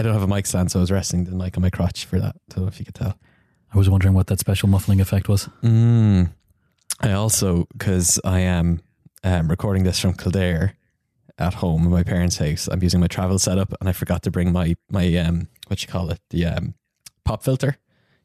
[0.00, 2.06] I don't have a mic stand, so I was resting the mic on my crotch
[2.06, 2.34] for that.
[2.34, 3.18] I don't know if you could tell.
[3.70, 5.46] I was wondering what that special muffling effect was.
[5.62, 6.32] Mm.
[7.02, 8.80] I also, because I am
[9.24, 10.74] um, recording this from Kildare
[11.38, 14.30] at home in my parents' house, I'm using my travel setup, and I forgot to
[14.30, 16.74] bring my my um what you call it the um
[17.26, 17.76] pop filter,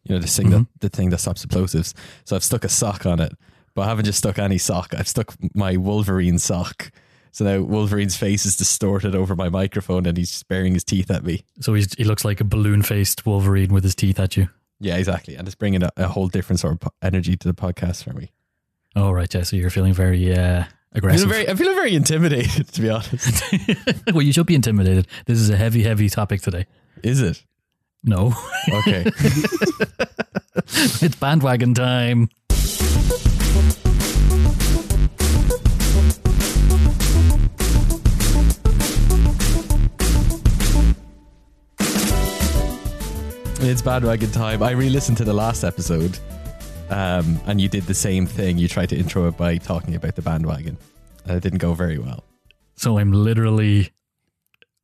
[0.06, 1.94] you know the thing that the thing that stops explosives.
[2.24, 3.34] So I've stuck a sock on it,
[3.74, 4.94] but I haven't just stuck any sock.
[4.98, 6.90] I've stuck my Wolverine sock.
[7.36, 11.26] So now Wolverine's face is distorted over my microphone, and he's baring his teeth at
[11.26, 11.44] me.
[11.60, 14.48] So he's, he looks like a balloon faced Wolverine with his teeth at you.
[14.80, 17.54] Yeah, exactly, and it's bringing a, a whole different sort of po- energy to the
[17.54, 18.32] podcast for me.
[18.96, 19.32] Oh, right.
[19.34, 19.42] Yeah.
[19.44, 21.24] So you're feeling very uh, I'm aggressive.
[21.30, 23.44] feeling very, I'm feeling very intimidated, to be honest.
[24.14, 25.06] well, you should be intimidated.
[25.26, 26.68] This is a heavy, heavy topic today.
[27.04, 27.44] Is it?
[28.02, 28.34] No,
[28.72, 29.04] Okay.
[31.02, 32.30] it's bandwagon time.
[43.68, 44.62] It's bandwagon time.
[44.62, 46.18] I re-listened to the last episode,
[46.90, 48.58] um, and you did the same thing.
[48.60, 50.78] You tried to intro it by talking about the bandwagon,
[51.26, 52.24] and it didn't go very well.
[52.76, 53.92] So I'm literally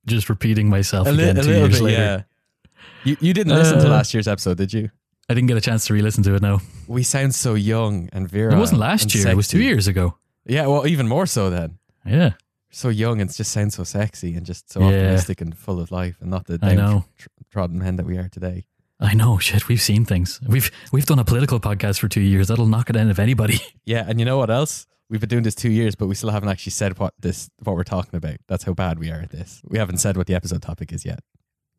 [0.07, 2.01] just repeating myself A, li- again a two little years bit, later.
[2.01, 2.81] yeah.
[3.03, 4.89] You you didn't listen to Uh, last year's episode, did you?
[5.29, 6.41] I didn't get a chance to re-listen to it.
[6.41, 6.59] now.
[6.87, 8.55] We sound so young and virile.
[8.55, 9.27] It wasn't last year.
[9.29, 10.17] It was two years ago.
[10.45, 11.77] Yeah, well, even more so then.
[12.05, 12.31] Yeah,
[12.71, 14.87] So young and just sounds so sexy and just so Yeah.
[14.87, 17.05] optimistic and full of life, and not the I know.
[17.53, 18.65] downtrodden men that we are today.
[19.01, 19.39] I know.
[19.39, 20.39] Shit, we've seen things.
[20.47, 22.49] We've we've done a political podcast for two years.
[22.49, 23.59] That'll knock it out of anybody.
[23.85, 24.85] Yeah, and you know what else?
[25.09, 27.75] We've been doing this two years, but we still haven't actually said what this what
[27.75, 28.37] we're talking about.
[28.47, 29.61] That's how bad we are at this.
[29.67, 31.19] We haven't said what the episode topic is yet.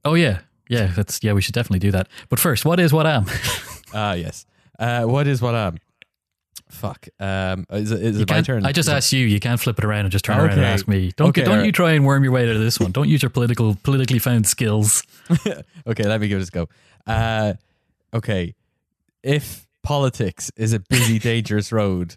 [0.05, 0.87] Oh yeah, yeah.
[0.95, 1.33] That's yeah.
[1.33, 2.09] We should definitely do that.
[2.29, 3.27] But first, what is what am?
[3.95, 4.47] Ah, yes.
[4.79, 5.77] Uh, what is what am?
[6.70, 7.09] Fuck.
[7.20, 8.64] Um, is it, is it my turn?
[8.64, 9.27] I just Is it- you.
[9.27, 11.12] You can't flip it around and just turn around and ask me.
[11.17, 11.67] Don't Okay, don't alright.
[11.67, 12.91] you try and worm your way out of this one.
[12.92, 15.03] Don't use your political politically found skills.
[15.86, 16.69] okay, let me give this a go.
[17.06, 17.55] Uh,
[18.14, 18.55] okay,
[19.22, 22.17] if politics is a busy, dangerous road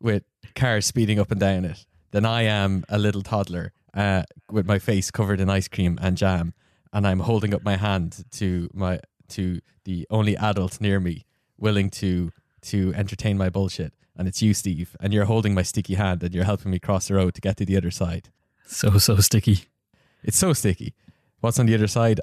[0.00, 4.66] with cars speeding up and down it, then I am a little toddler uh, with
[4.66, 6.54] my face covered in ice cream and jam,
[6.92, 11.24] and I'm holding up my hand to my to the only adult near me
[11.58, 12.32] willing to
[12.62, 16.34] to entertain my bullshit, and it's you, Steve, and you're holding my sticky hand and
[16.34, 18.28] you're helping me cross the road to get to the other side.
[18.66, 19.64] So so sticky.
[20.22, 20.94] It's so sticky.
[21.40, 22.20] What's on the other side?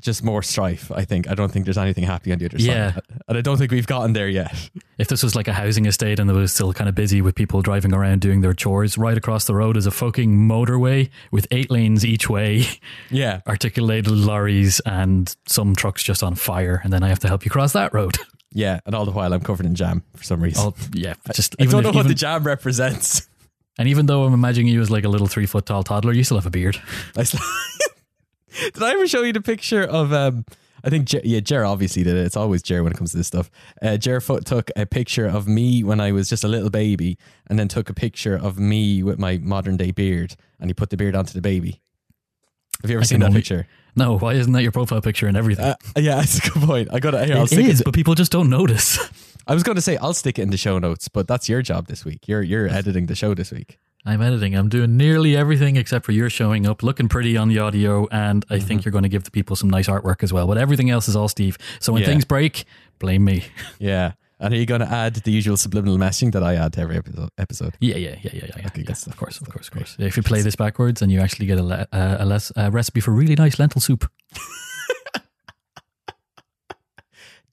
[0.00, 1.28] Just more strife, I think.
[1.30, 2.94] I don't think there's anything happy on the other Yeah.
[2.94, 3.02] side.
[3.28, 4.52] And I don't think we've gotten there yet.
[4.98, 7.36] If this was like a housing estate and it was still kind of busy with
[7.36, 11.46] people driving around doing their chores, right across the road is a fucking motorway with
[11.52, 12.64] eight lanes each way,
[13.10, 13.42] Yeah.
[13.46, 17.50] articulated lorries and some trucks just on fire, and then I have to help you
[17.52, 18.18] cross that road.
[18.54, 18.80] Yeah.
[18.84, 20.62] And all the while I'm covered in jam for some reason.
[20.62, 23.26] Oh yeah, just I even don't if- know what even- the jam represents.
[23.78, 26.22] and even though I'm imagining you as like a little three foot tall toddler, you
[26.22, 26.78] still have a beard.
[27.16, 27.38] I sl-
[28.74, 30.44] did I ever show you the picture of um
[30.84, 32.26] I think Jer, yeah, Jer obviously did it.
[32.26, 33.50] It's always Jer when it comes to this stuff.
[33.80, 37.18] Uh, Jer Foot took a picture of me when I was just a little baby,
[37.48, 40.90] and then took a picture of me with my modern day beard, and he put
[40.90, 41.80] the beard onto the baby.
[42.82, 43.68] Have you ever I seen that only- picture?
[43.94, 45.66] No, why isn't that your profile picture and everything?
[45.66, 46.88] Uh, yeah, that's a good point.
[46.92, 47.26] I got it.
[47.26, 47.84] Here, I'll it is, it.
[47.84, 48.98] but people just don't notice.
[49.46, 51.62] I was going to say I'll stick it in the show notes, but that's your
[51.62, 52.26] job this week.
[52.26, 53.78] You're you're editing the show this week.
[54.04, 54.54] I'm editing.
[54.56, 58.44] I'm doing nearly everything except for you're showing up, looking pretty on the audio, and
[58.50, 58.66] I Mm-hmm.
[58.66, 60.46] think you're going to give the people some nice artwork as well.
[60.48, 61.56] But everything else is all Steve.
[61.78, 62.08] So when Yeah.
[62.08, 62.64] things break,
[62.98, 63.44] blame me.
[63.78, 64.12] Yeah.
[64.40, 67.00] And are you going to add the usual subliminal messaging that I add to every
[67.38, 67.74] episode?
[67.78, 68.66] Yeah, yeah, yeah, yeah, yeah.
[68.66, 68.90] Okay, yeah.
[69.06, 69.94] Of course, of course, of course.
[70.00, 72.68] If you play this backwards, and you actually get a le- uh, a less a
[72.72, 74.10] recipe for really nice lentil soup.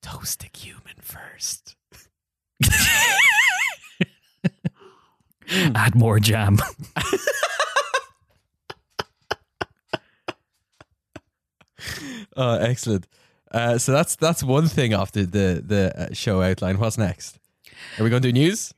[0.02, 1.76] Toast a human first.
[5.52, 6.58] Add more jam.
[12.36, 13.08] Oh, excellent.
[13.52, 16.78] Uh, so that's that's one thing off the the, uh, show outline.
[16.78, 17.40] What's next?
[17.98, 18.74] Are we going to do news?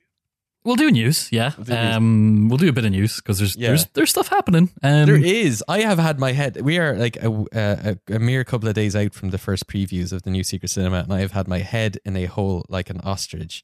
[0.64, 1.54] we'll do news, yeah.
[1.58, 1.96] We'll do news.
[1.96, 3.70] um, we'll do a bit of news because there's Yeah.
[3.70, 4.70] there's there's stuff happening.
[4.84, 5.64] Um, there is.
[5.68, 6.62] I have had my head.
[6.62, 10.14] We are like a, a, a mere couple of days out from the first previews
[10.14, 12.90] of the new Secret Cinema, and I have had my head in a hole like
[12.92, 13.64] an ostrich,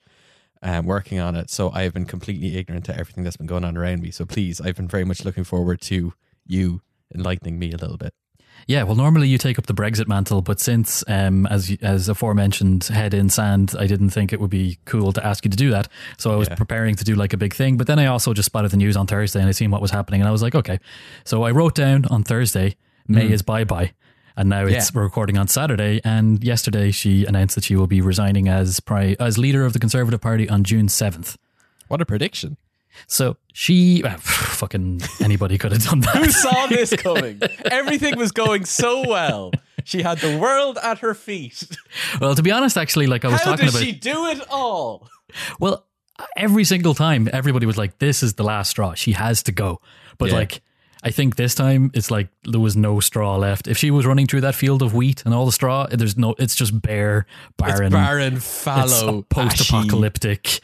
[0.61, 1.49] um, working on it.
[1.49, 4.11] So I have been completely ignorant to everything that's been going on around me.
[4.11, 6.13] So please, I've been very much looking forward to
[6.45, 6.81] you
[7.13, 8.13] enlightening me a little bit.
[8.65, 12.85] Yeah, well, normally you take up the Brexit mantle, but since, um, as as aforementioned,
[12.85, 15.69] head in sand, I didn't think it would be cool to ask you to do
[15.69, 15.87] that.
[16.17, 16.55] So I was Yeah.
[16.55, 18.97] preparing to do like a big thing, but then I also just spotted the news
[18.97, 20.79] on Thursday and I seen what was happening, and I was like, okay.
[21.23, 22.75] So I wrote down on Thursday,
[23.07, 23.91] May is bye bye,
[24.37, 24.89] and now it's Yeah.
[24.93, 25.99] we're recording on Saturday.
[26.05, 29.79] And yesterday she announced that she will be resigning as pri- as leader of the
[29.79, 31.37] Conservative Party on June seventh.
[31.89, 32.55] What a prediction!
[33.07, 36.15] So she, ah, fucking anybody could have done that.
[36.15, 37.41] Who saw this coming?
[37.65, 39.51] Everything was going so well.
[39.83, 41.63] She had the world at her feet.
[42.19, 45.07] well, to be honest, actually, like I was How talking about, she do it all?
[45.59, 45.85] well,
[46.35, 48.95] every single time, everybody was like, "This is the last straw.
[48.95, 49.79] She has to go."
[50.17, 50.35] But Yeah.
[50.37, 50.61] like,
[51.03, 53.67] I think this time it's like there was no straw left.
[53.67, 56.35] If she was running through that field of wheat and all the straw, there's no.
[56.39, 57.25] It's just bare,
[57.57, 60.59] barren, It's barren, fallow, post-apocalyptic.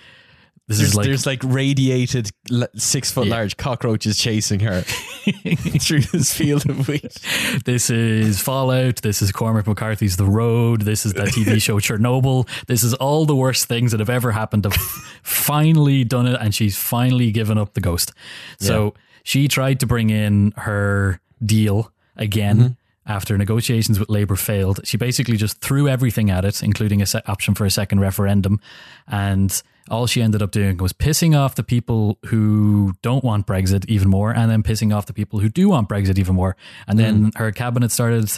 [0.66, 2.30] This There's is like there's like radiated
[2.78, 3.36] six foot Yeah.
[3.36, 4.82] large cockroaches chasing her
[5.82, 7.18] through this field of wheat.
[7.66, 9.02] This is Fallout.
[9.02, 10.84] This is Cormac McCarthy's The Road.
[10.84, 12.48] This is that TV show Chernobyl.
[12.68, 14.64] This is all the worst things that have ever happened.
[14.64, 14.74] Have
[15.22, 18.14] finally done it, and she's finally given up the ghost.
[18.58, 22.78] So she tried to bring in her deal again.
[23.06, 27.24] After negotiations with Labour failed, she basically just threw everything at it, including a se-
[27.25, 28.62] option for a second referendum.
[29.10, 33.84] And all she ended up doing was pissing off the people who don't want Brexit
[33.90, 36.56] even more, and then pissing off the people who do want Brexit even more.
[36.88, 38.31] And then her cabinet started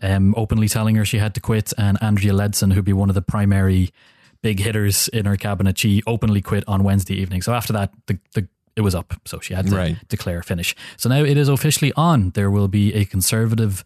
[0.00, 3.16] um, openly telling her she had to quit, and Andrea Leadsom, who'd be one of
[3.16, 3.90] the primary
[4.42, 7.42] big hitters in her cabinet, she openly quit on Wednesday evening.
[7.42, 9.14] So after that, the, the it was up.
[9.24, 9.96] So she had to Right.
[10.08, 10.74] declare finish.
[10.96, 12.30] So now it is officially on.
[12.30, 13.84] There will be a conservative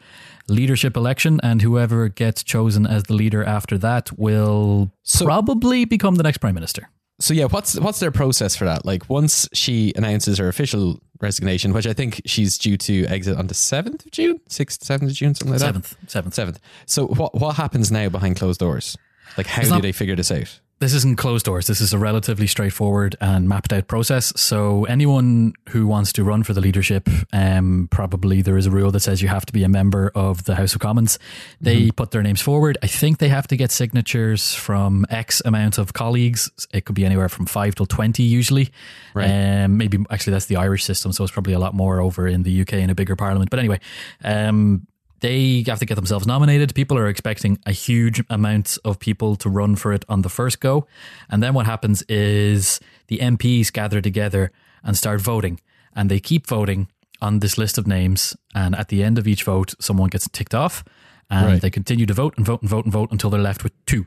[0.49, 6.14] leadership election, and whoever gets chosen as the leader after that will So- probably become
[6.14, 6.88] the next prime minister.
[7.20, 8.87] So yeah, what's what's their process for that?
[8.87, 13.49] Like once she announces her official resignation, which I think she's due to exit on
[13.49, 15.67] the seventh of June, sixth, seventh of June, something like that.
[15.67, 16.35] Seventh, seventh.
[16.35, 16.61] Seventh.
[16.87, 18.96] So what what happens now behind closed doors?
[19.37, 20.61] Like how It's do not- they figure this out?
[20.81, 21.67] This isn't closed doors.
[21.67, 24.33] This is a relatively straightforward and mapped out process.
[24.37, 28.93] So anyone who wants to run for the leadership, um, probably there is a rule
[28.93, 31.19] that says you have to be a member of the House of Commons.
[31.61, 32.79] They put their names forward.
[32.81, 36.49] I think they have to get signatures from X amount of colleagues.
[36.73, 38.71] It could be anywhere from five till twenty usually.
[39.15, 39.65] Right.
[39.65, 42.45] Um, maybe actually that's the Irish system, so it's probably a lot more over in
[42.45, 43.51] the UK in a bigger parliament.
[43.51, 43.81] But anyway,
[44.23, 44.87] um,
[45.20, 46.75] they have to get themselves nominated.
[46.75, 50.61] People are expecting a huge amount of people to run for it on the first
[50.61, 50.87] go.
[51.29, 54.53] And then what happens is the MPs gather together
[54.85, 55.61] and start voting.
[55.94, 56.88] And they keep voting
[57.20, 58.37] on this list of names.
[58.55, 60.85] And at the end of each vote, someone gets ticked off.
[61.31, 61.61] And Right.
[61.61, 64.06] they continue to vote and vote and vote and vote until they're left with two.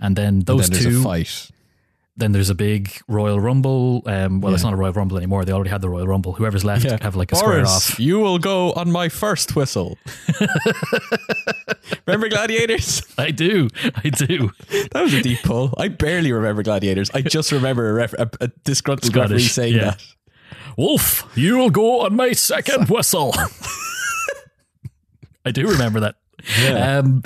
[0.00, 1.50] And then those then there's two a fight.
[2.16, 4.02] Then there's a big Royal Rumble.
[4.06, 5.44] Um, well, it's not a Royal Rumble anymore.
[5.44, 6.34] They already had the Royal Rumble.
[6.34, 8.00] Whoever's left have like a square Boris, off.
[8.00, 9.96] you will go on my first whistle.
[12.06, 13.02] remember Gladiators?
[13.16, 13.68] I do,
[14.04, 14.50] I do.
[14.92, 15.72] That was a deep pull.
[15.78, 17.10] I barely remember Gladiators.
[17.14, 19.84] I just remember a, ref- a, a disgruntled Scottish, referee saying yeah.
[19.84, 20.04] that.
[20.76, 23.34] Wolf, you will go on my second whistle.
[25.44, 26.16] I do remember that.
[26.60, 26.98] Yeah.
[26.98, 27.22] Um,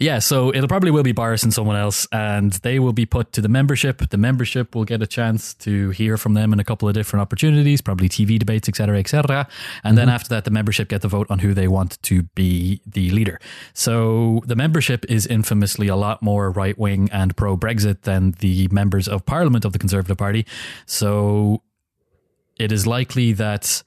[0.00, 3.32] yeah, so it'll probably will be Boris and someone else, and they will be put
[3.32, 3.98] to the membership.
[4.10, 7.22] The membership will get a chance to hear from them in a couple of different
[7.22, 9.48] opportunities, probably TV debates, etc., etc.
[9.82, 10.14] And then mm-hmm.
[10.14, 13.40] after that, the membership get the vote on who they want to be the leader.
[13.72, 18.68] So the membership is infamously a lot more right wing and pro Brexit than the
[18.70, 20.46] members of Parliament of the Conservative Party.
[20.86, 21.62] So
[22.56, 23.82] it is likely that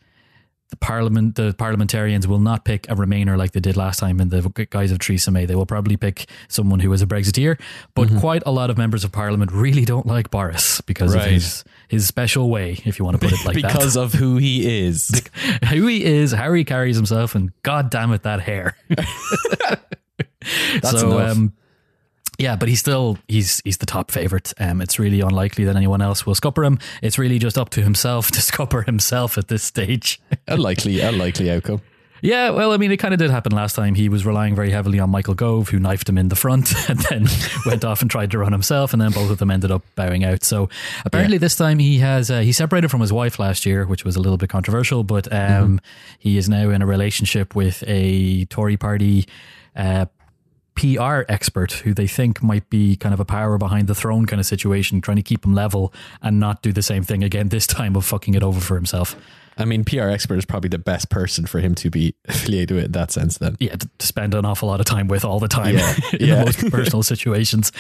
[0.74, 4.30] the parliament, the parliamentarians will not pick a Remainer like they did last time in
[4.30, 4.42] the
[4.72, 5.46] guise of Theresa May.
[5.46, 7.60] They will probably pick someone who is a Brexiteer.
[7.94, 11.64] But quite a lot of members of parliament really don't like Boris because of his
[11.90, 13.72] his special way, if you want to put it like that.
[13.72, 15.22] because of who he is.
[15.70, 18.76] Who he is, how he carries himself, and god damn it, that hair.
[20.82, 21.38] That's so enough.
[21.38, 21.54] um
[22.38, 24.54] yeah, but he's still he's he's the top favorite.
[24.60, 26.80] Um, it's really unlikely that anyone else will scupper him.
[27.02, 30.22] It's really just up to himself to scupper himself at this stage.
[30.48, 31.82] unlikely, unlikely outcome.
[32.24, 33.96] Yeah, well, I mean, it kind of did happen last time.
[33.96, 37.00] He was relying very heavily on Michael Gove, who knifed him in the front and
[37.00, 37.28] then
[37.66, 40.24] went off and tried to run himself, and then both of them ended up bowing
[40.24, 40.42] out.
[40.46, 40.70] So
[41.04, 44.16] apparently, this time he has uh, he separated from his wife last year, which was
[44.16, 45.82] a little bit controversial, but um,
[46.18, 49.28] he is now in a relationship with a Tory party.
[49.76, 50.06] Uh,
[50.76, 54.40] PR expert who they think might be kind of a power behind the throne kind
[54.40, 57.68] of situation, trying to keep him level and not do the same thing again, this
[57.68, 59.16] time of fucking it over for himself.
[59.56, 62.86] I mean, PR expert is probably the best person for him to be affiliated with
[62.86, 63.38] in that sense.
[63.38, 66.26] Then, yeah, to spend an awful lot of time with all the time Yeah, in
[66.28, 66.36] yeah.
[66.40, 67.72] the most personal situations.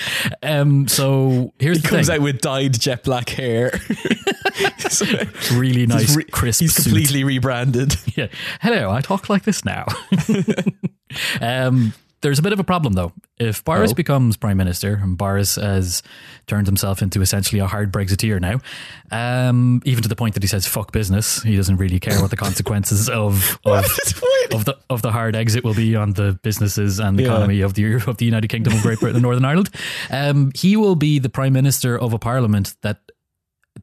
[0.44, 3.72] Um, so here's he the comes thing: out with dyed jet black hair.
[5.54, 6.62] Really nice, re- crisp.
[6.62, 6.84] He's suit.
[6.84, 7.96] completely rebranded.
[8.16, 8.28] Yeah.
[8.62, 9.86] Hello, I talk like this now.
[11.42, 13.12] um, there's a bit of a problem though.
[13.38, 13.94] If Boris Oh.
[13.94, 16.01] becomes prime minister, and Boris has
[16.48, 18.60] turned himself into essentially a hard Brexiteer now,
[19.12, 22.32] um, even to the point that he says "fuck business," he doesn't really care what
[22.32, 23.86] the consequences of of,
[24.51, 27.30] of the of the hard exit will be on the businesses and the Yeah.
[27.30, 29.70] economy of the of the United Kingdom of Great Britain and Northern Ireland.
[30.10, 33.00] Um, he will be the prime minister of a parliament that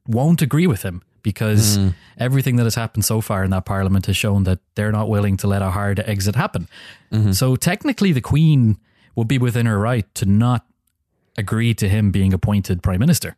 [0.07, 1.89] won't agree with him because Hmm.
[2.19, 5.37] everything that has happened so far in that parliament has shown that they're not willing
[5.39, 6.69] to let a hard exit happen.
[7.13, 7.33] Mm-hmm.
[7.33, 8.79] So technically, the Queen
[9.17, 10.65] would be within her right to not
[11.37, 13.37] agree to him being appointed prime minister.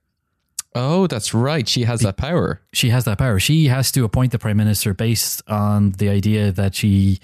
[0.75, 1.69] Oh, that's right.
[1.69, 2.61] She has that power.
[2.73, 3.39] She has that power.
[3.39, 7.19] She has to appoint the prime minister based on the idea that she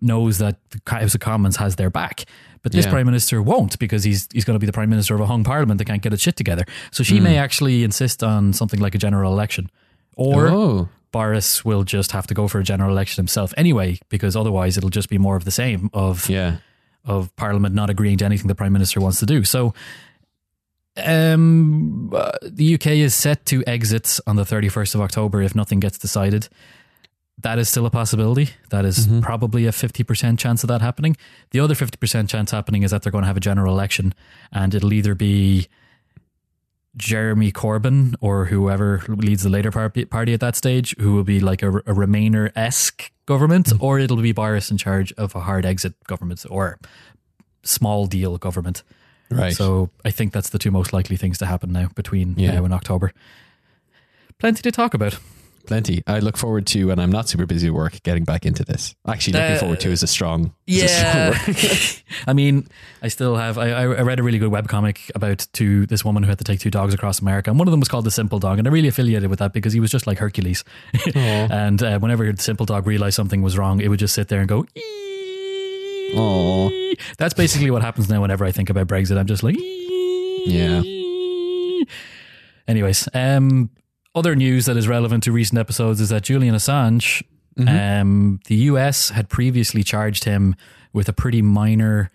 [0.00, 2.24] knows that the House of Commons has their back.
[2.62, 2.92] But this Yeah.
[2.92, 5.44] prime minister won't because he's he's going to be the prime minister of a hung
[5.44, 6.64] parliament that can't get its shit together.
[6.92, 7.24] So she Hmm.
[7.24, 9.68] may actually insist on something like a general election,
[10.16, 14.34] or oh, Boris will just have to go for a general election himself anyway, because
[14.34, 16.56] otherwise it'll just be more of the same of yeah.
[17.04, 19.44] of Parliament not agreeing to anything the Prime Minister wants to do.
[19.44, 19.74] So,
[20.96, 25.80] um, uh, the UK is set to exit on the 31st of October if nothing
[25.80, 26.48] gets decided.
[27.38, 28.50] That is still a possibility.
[28.70, 31.16] That is probably a 50% chance of that happening.
[31.50, 34.14] The other 50% chance happening is that they're going to have a general election
[34.52, 35.68] and it'll either be
[36.96, 39.70] Jeremy Corbyn or whoever leads the Labour
[40.06, 43.84] party, at that stage, who will be like a, a Remainer esque government, mm-hmm.
[43.84, 46.78] or it'll be Boris in charge of a hard exit government or
[47.62, 48.82] small deal government.
[49.30, 49.52] Right.
[49.52, 52.52] So I think that's the two most likely things to happen now between Yeah.
[52.52, 53.12] now and October.
[54.38, 55.18] Plenty to talk about.
[55.66, 56.02] Plenty.
[56.06, 58.94] I look forward to when I'm not super busy at work getting back into this.
[59.08, 60.52] Actually, looking Uh, forward to is a strong.
[60.66, 62.02] is a strong.
[62.26, 62.66] I mean,
[63.02, 63.56] I still have.
[63.56, 66.60] I, I read a really good webcomic about two this woman who had to take
[66.60, 68.70] two dogs across America, and one of them was called the Simple Dog, and I
[68.70, 70.64] really affiliated with that because he was just like Hercules.
[71.14, 74.40] and uh, whenever the Simple Dog realized something was wrong, it would just sit there
[74.40, 74.66] and go.
[76.16, 76.70] Aw.
[77.18, 78.20] That's basically what happens now.
[78.20, 79.56] Whenever I think about Brexit, I'm just like.
[80.46, 80.82] Yeah.
[82.68, 83.70] Anyways, um,
[84.14, 87.22] other news that is relevant to recent episodes is that Julian Assange,
[87.68, 90.54] um, the US had previously charged him
[90.92, 92.10] with a pretty minor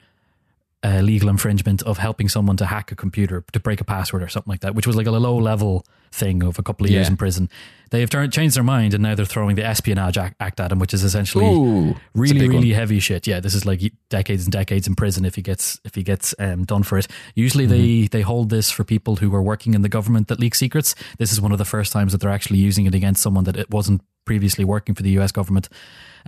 [0.84, 4.28] uh, legal infringement of helping someone to hack a computer to break a password or
[4.30, 7.08] something like that, which was like a low level thing of a couple of years
[7.08, 7.12] Yeah.
[7.12, 7.50] in prison.
[7.92, 10.80] They have turned, changed their mind and now they're throwing the Espionage Act, at him,
[10.80, 12.58] which is essentially Ooh, a really one.
[12.58, 15.80] really heavy shit yeah this is like decades and decades in prison if he gets
[15.84, 18.06] if he gets um, done for it usually they Mm-hmm.
[18.12, 21.32] they hold this for people who are working in the government that leak secrets this
[21.32, 23.70] is one of the first times that they're actually using it against someone that it
[23.70, 25.68] wasn't previously working for the US government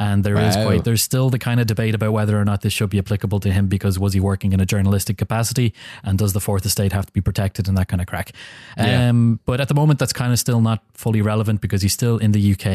[0.05, 0.65] and there is Wow.
[0.67, 3.39] quite there's still the kind of debate about whether or not this should be applicable
[3.46, 5.67] to him because was he working in a journalistic capacity
[6.03, 8.27] and does the fourth estate have to be protected and that kind of crack
[8.77, 9.10] Yeah.
[9.10, 12.17] um, but at the moment that's kind of still not fully relevant because he's still
[12.25, 12.65] in the UK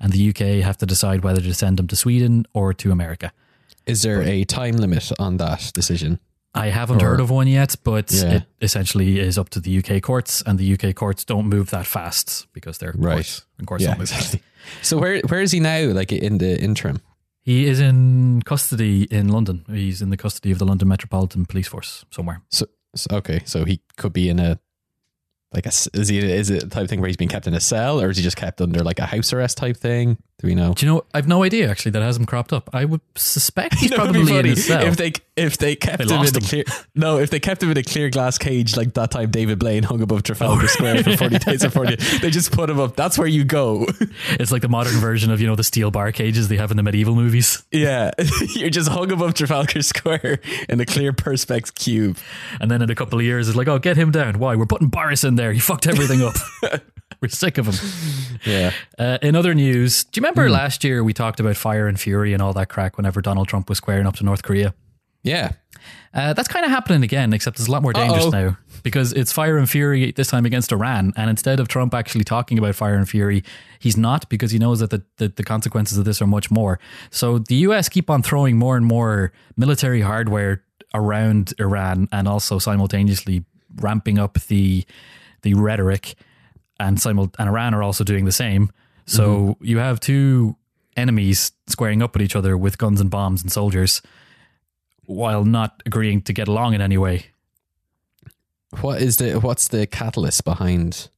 [0.00, 3.28] and the UK have to decide whether to send him to Sweden or to America
[3.86, 6.18] Is there a time limit on that decision?
[6.54, 8.34] I haven't Or- heard of one yet, but Yeah.
[8.38, 11.86] it essentially is up to the UK courts, and the UK courts don't move that
[11.86, 13.14] fast because they're Right.
[13.14, 14.36] courts, and courts move fast.
[14.82, 15.86] So where where is he now?
[15.92, 17.00] Like in the interim?
[17.42, 19.64] He is in custody in London.
[19.68, 22.42] He's in the custody of the London Metropolitan Police Force somewhere.
[22.50, 24.58] So, so okay, so he could be in a
[25.52, 27.54] like a is he is it the type of thing where he's being kept in
[27.54, 30.18] a cell or is he just kept under like a house arrest type thing?
[30.40, 30.72] Do we know?
[30.72, 31.04] Do you know?
[31.12, 31.90] I've no idea actually.
[31.92, 32.70] That hasn't cropped up.
[32.72, 34.86] I would suspect he's You know, probably in a cell.
[34.86, 37.70] if they if they kept They him in a clear no if they kept him
[37.70, 41.16] in a clear glass cage like that time David Blaine hung above Trafalgar Square for
[41.16, 43.86] forty days or forty they just put him up that's where you go
[44.30, 46.76] it's like the modern version of you know the steel bar cages they have in
[46.78, 47.62] the medieval movies.
[47.70, 48.10] yeah
[48.54, 52.16] you're just hung above Trafalgar Square in a clear perspex cube
[52.60, 54.38] And then in a couple of years, it's like, oh, get him down.
[54.38, 54.54] Why?
[54.56, 55.52] We're putting Boris in there.
[55.52, 56.34] He fucked everything up.
[57.20, 58.38] We're sick of him.
[58.44, 60.52] yeah Uh, in other news, do you remember Hmm.
[60.52, 63.68] last year we talked about fire and fury and all that crack whenever Donald Trump
[63.68, 64.74] was squaring up to North Korea?
[65.22, 65.52] yeah
[66.12, 68.30] Uh, that's kind of happening again, except it's a lot more dangerous Uh-oh.
[68.30, 71.12] now because it's fire and fury this time against Iran.
[71.16, 73.44] And instead of Trump actually talking about fire and fury,
[73.78, 76.78] he's not because he knows that the, the, the consequences of this are much more.
[77.10, 80.62] So the US keep on throwing more and more military hardware
[80.94, 83.44] around Iran and also simultaneously
[83.76, 84.84] ramping up the
[85.42, 86.14] the rhetoric
[86.80, 88.70] and simul- and Iran are also doing the same.
[89.10, 90.56] So you have two
[90.96, 94.02] enemies squaring up with each other with guns and bombs and soldiers
[95.06, 97.26] while not agreeing to get along in any way.
[98.80, 101.08] what is the what's the catalyst behind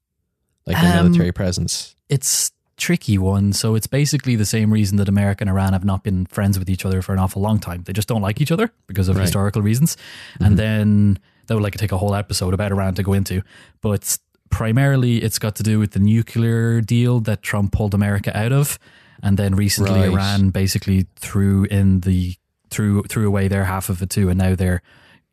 [0.66, 3.52] like the Um, military presence It's tricky one.
[3.52, 6.68] So it's basically the same reason that America and Iran have not been friends with
[6.70, 7.82] each other for an awful long time.
[7.84, 9.22] They just don't like each other because of Right.
[9.22, 9.96] historical reasons.
[10.40, 13.42] And then that would like take a whole episode about Iran to go into.
[13.82, 14.18] But
[14.52, 18.78] primarily it's got to do with the nuclear deal that Trump pulled America out of.
[19.23, 20.11] And then recently Right.
[20.11, 22.37] Iran basically threw in the
[22.71, 24.82] threw threw away their half of it too, and now they're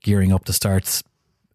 [0.03, 1.01] gearing up to start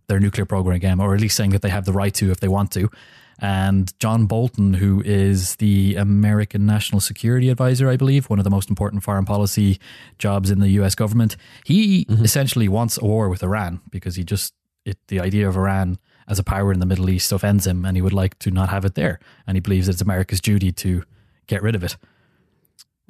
[0.06, 2.40] their nuclear program again, or at least saying that they have the right to if
[2.40, 2.90] they want to.
[3.38, 8.50] And John Bolton, who is the American National Security Advisor, I believe, one of the
[8.50, 9.80] most important foreign policy
[10.18, 12.25] jobs in the US government, he mm-hmm.
[12.25, 14.54] essentially wants a war with Iran because he just,
[14.85, 17.97] it, the idea of Iran as a power in the Middle East offends him, and
[17.97, 21.02] he would like to not have it there, and he believes it's America's duty to
[21.47, 21.97] get rid of it.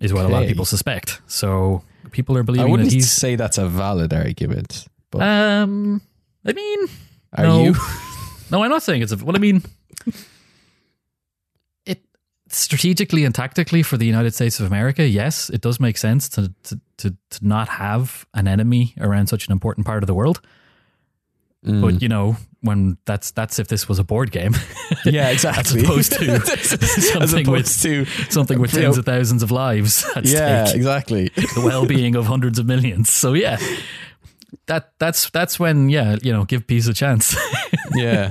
[0.00, 1.20] Is what a lot of people suspect.
[1.28, 3.10] So people are believing that wouldn't he's.
[3.12, 6.02] say that's a valid argument, but Um,
[6.44, 6.78] I mean,
[7.32, 7.64] are no.
[7.64, 7.74] you?
[8.50, 9.16] No, I'm not saying it's a.
[9.16, 9.62] Well, I mean,
[11.86, 12.02] it
[12.48, 16.52] strategically and tactically for the United States of America, yes, it does make sense to
[16.64, 20.40] to to, to not have an enemy around such an important part of the world.
[21.64, 21.80] Mm.
[21.80, 24.54] But you know, when that's that's if this was a board game,
[25.04, 25.80] yeah, exactly.
[25.80, 30.24] as opposed to As something with to something with tens of thousands of lives at
[30.24, 31.28] yeah, stake, exactly.
[31.28, 33.10] the well-being of hundreds of millions.
[33.10, 33.58] So yeah.
[34.66, 37.36] That that's that's when yeah you know give peace a chance.
[37.94, 38.30] Yeah,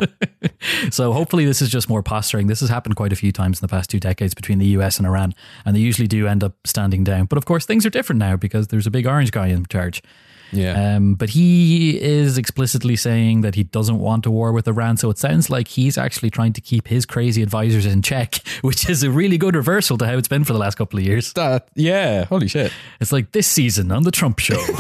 [0.92, 2.48] So hopefully this is just more posturing.
[2.48, 4.98] This has happened quite a few times in the past two decades between the US
[4.98, 5.34] and Iran,
[5.66, 7.25] and they usually do end up standing down.
[7.25, 10.02] But of course, things are different now because there's a big orange guy in charge.
[10.53, 10.95] Yeah.
[10.95, 14.98] Um, but he is explicitly saying that he doesn't want a war with Iran.
[14.98, 18.89] So it sounds like he's actually trying to keep his crazy advisors in check, which
[18.89, 21.33] is a really good reversal to how it's been for the last couple of years.
[21.33, 22.25] that yeah.
[22.25, 22.72] Holy shit.
[23.01, 24.63] It's like this season on the Trump show.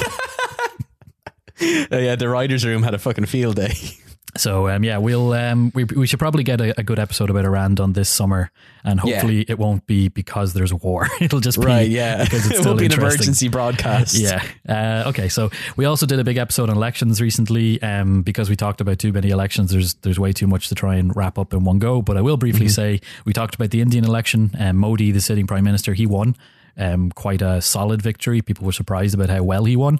[1.61, 3.73] Uh, yeah, the writers' room had a fucking field day.
[4.35, 7.45] So um, yeah, we'll um, we we should probably get a, a good episode about
[7.45, 8.49] Iran done this summer,
[8.83, 9.13] and Yeah.
[9.13, 11.07] hopefully it won't be because there's war.
[11.21, 11.87] It'll just be right.
[11.89, 14.15] Yeah, because it's it will be an emergency broadcast.
[14.15, 14.43] Yeah.
[14.67, 15.29] Uh, okay.
[15.29, 18.97] So we also did a big episode on elections recently, um, because we talked about
[18.97, 19.71] too many elections.
[19.71, 22.01] There's there's way too much to try and wrap up in one go.
[22.01, 24.49] But I will briefly say we talked about the Indian election.
[24.57, 26.35] Um, Modi, the sitting prime minister, he won.
[26.75, 28.41] Um, quite a solid victory.
[28.41, 29.99] People were surprised about how well he won.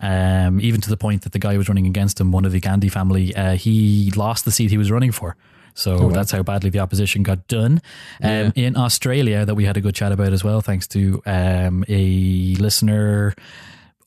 [0.00, 2.52] Um, even to the point that the guy who was running against him, one of
[2.52, 5.36] the Gandhi family, uh, he lost the seat he was running for.
[5.74, 7.80] So that's how badly the opposition got done.
[8.22, 11.84] Um, In Australia, that we had a good chat about as well, thanks to um,
[11.88, 13.34] a listener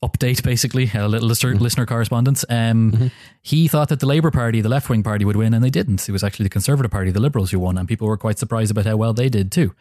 [0.02, 2.44] update, basically, a little listener, listener correspondence.
[2.50, 3.10] Um,
[3.42, 6.06] He thought that the Labour Party, the left wing party, would win, and they didn't.
[6.08, 8.70] It was actually the Conservative Party, the Liberals, who won, and people were quite surprised
[8.70, 9.74] about how well they did too.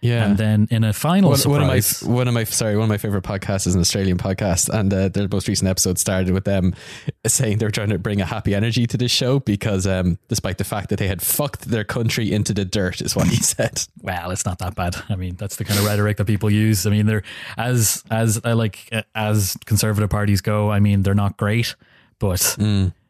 [0.00, 0.24] Yeah.
[0.26, 1.80] And then in a final one, one of my
[2.10, 5.08] one of my sorry one of my favorite podcasts is an Australian podcast, and uh,
[5.08, 6.74] their most recent episode started with them
[7.26, 10.58] saying they were trying to bring a happy energy to this show because, um, despite
[10.58, 13.82] the fact that they had fucked their country into the dirt, is what he said.
[14.02, 14.96] well, it's not that bad.
[15.08, 16.86] I mean, that's the kind of rhetoric that people use.
[16.86, 17.22] I mean, they're
[17.58, 20.70] as as I like uh, as conservative parties go.
[20.70, 21.74] I mean, they're not great,
[22.18, 22.56] but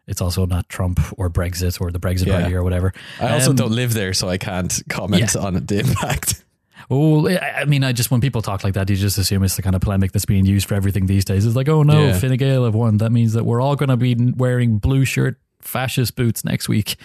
[0.07, 2.41] it's also not Trump or Brexit or the Brexit Yeah.
[2.41, 2.93] party or whatever.
[3.21, 5.41] I also Um, don't live there, so I can't comment Yeah.
[5.41, 6.45] on the impact.
[6.92, 9.62] Oh, I mean, I just when people talk like that, you just assume it's the
[9.62, 11.46] kind of polemic that's being used for everything these days.
[11.46, 12.18] It's like, oh no, Yeah.
[12.18, 12.96] Fine Gael have won.
[12.96, 16.96] That means that we're all going to be wearing blue shirt fascist boots next week.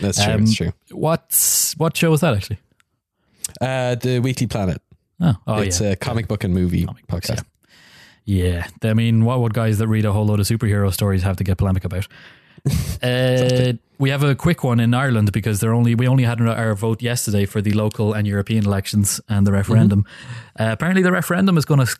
[0.00, 0.32] That's true.
[0.32, 0.72] Um, it's true.
[0.90, 2.58] What's what show was that actually?
[3.60, 4.80] Uh, the Weekly Planet.
[5.20, 7.44] Oh, oh it's yeah, a comic book and movie Comic books, podcast.
[8.24, 8.66] yeah.
[8.82, 11.44] I mean, what would guys that read a whole load of superhero stories have to
[11.44, 12.08] get polemic about?
[13.02, 16.74] uh, we have a quick one in Ireland because they're only we only had our
[16.74, 20.04] vote yesterday for the local and European elections and the referendum.
[20.58, 21.96] Uh, apparently, the referendum is going to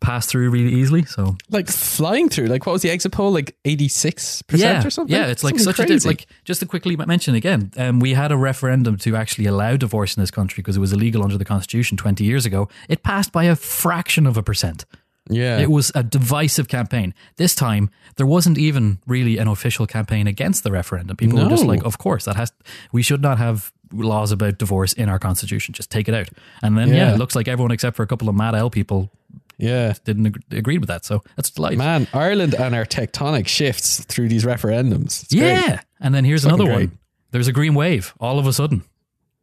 [0.00, 1.04] pass through really easily.
[1.04, 2.46] So Like flying through.
[2.46, 3.30] Like what was the exit poll?
[3.32, 5.14] Like eighty six percent or something.
[5.14, 5.94] Yeah, it's like Something such a crazy.
[5.94, 9.76] diff- like just to quickly mention again, um, we had a referendum to actually allow
[9.76, 12.68] divorce in this country because it was illegal under the constitution 20 years ago.
[12.88, 14.84] It passed by a fraction of a percent.
[15.28, 15.58] Yeah.
[15.58, 17.14] It was a divisive campaign.
[17.36, 21.16] This time there wasn't even really an official campaign against the referendum.
[21.16, 22.52] People were just like, "Of course, that has
[22.92, 25.74] we should not have laws about divorce in our constitution.
[25.74, 26.28] Just take it out."
[26.62, 27.14] And then yeah, Yeah.
[27.14, 29.10] it looks like everyone except for a couple of Mad L people
[29.58, 29.94] yeah.
[30.04, 31.04] didn't ag- agree with that.
[31.04, 31.78] So that's delight.
[31.78, 35.24] Man, Ireland and our tectonic shifts through these referendums.
[35.24, 35.66] It's yeah.
[35.66, 35.78] great.
[36.00, 36.98] And then here's Fucking another one.
[37.32, 38.84] There's a green wave all of a sudden.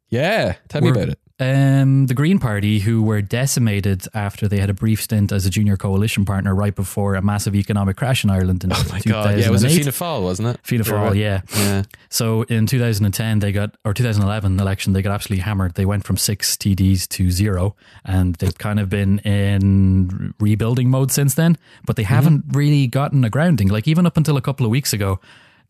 [0.09, 0.55] Yeah.
[0.69, 1.19] Tell me We're- about it.
[1.37, 5.49] Um, the Green Party, who were decimated after they had a brief stint as a
[5.49, 9.37] junior coalition partner right before a massive economic crash in Ireland in Oh my god.
[9.37, 9.75] Yeah, it was a 2008.
[9.75, 10.59] Fianna Fáil, wasn't it?
[10.63, 11.41] Fianna Fáil, yeah.
[11.57, 11.83] Yeah.
[12.09, 15.75] So in 2010, they got, or 2011 election, they got absolutely hammered.
[15.75, 21.11] They went from six TDs to zero, and they've kind of been in rebuilding mode
[21.11, 21.57] since then.
[21.85, 23.67] But they haven't really gotten a grounding.
[23.67, 25.19] Like even up until a couple of weeks ago,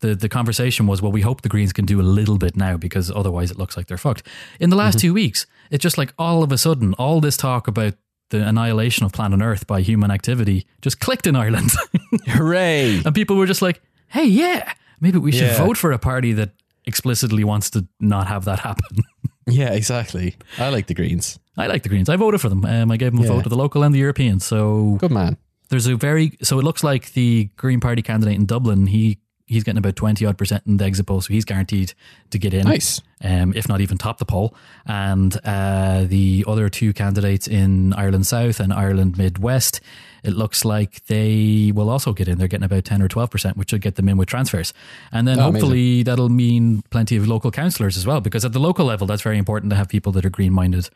[0.00, 2.76] the the conversation was, well, we hope the Greens can do a little bit now
[2.76, 4.26] because otherwise it looks like they're fucked.
[4.60, 7.68] In the last two weeks, it's just like all of a sudden, all this talk
[7.68, 7.94] about
[8.30, 11.70] the annihilation of planet Earth by human activity just clicked in Ireland.
[12.28, 13.00] Hooray.
[13.04, 15.58] And people were just like, hey, yeah, maybe we should Yeah.
[15.64, 16.50] vote for a party that
[16.84, 18.98] explicitly wants to not have that happen.
[19.46, 20.36] yeah, exactly.
[20.58, 21.38] I like the Greens.
[21.56, 22.08] I like the Greens.
[22.08, 22.64] I voted for them.
[22.64, 23.28] Um, I gave them a Yeah.
[23.32, 24.40] vote at the local and the European.
[24.40, 25.36] So Good man.
[25.70, 29.62] there's a very, so it looks like the Green Party candidate in Dublin, he He's
[29.62, 31.94] getting about 20 odd percent in the exit poll, so he's guaranteed
[32.30, 32.64] to get in.
[32.64, 33.00] Nice.
[33.22, 34.54] Um, if not even top the poll.
[34.86, 39.80] And uh, the other two candidates in Ireland South and Ireland Midwest,
[40.24, 42.38] it looks like they will also get in.
[42.38, 44.74] They're getting about 10 or 12%, which will get them in with transfers.
[45.12, 48.58] And then Oh, hopefully that'll mean plenty of local councillors as well, because at the
[48.58, 50.90] local level, that's very important to have people that are green minded.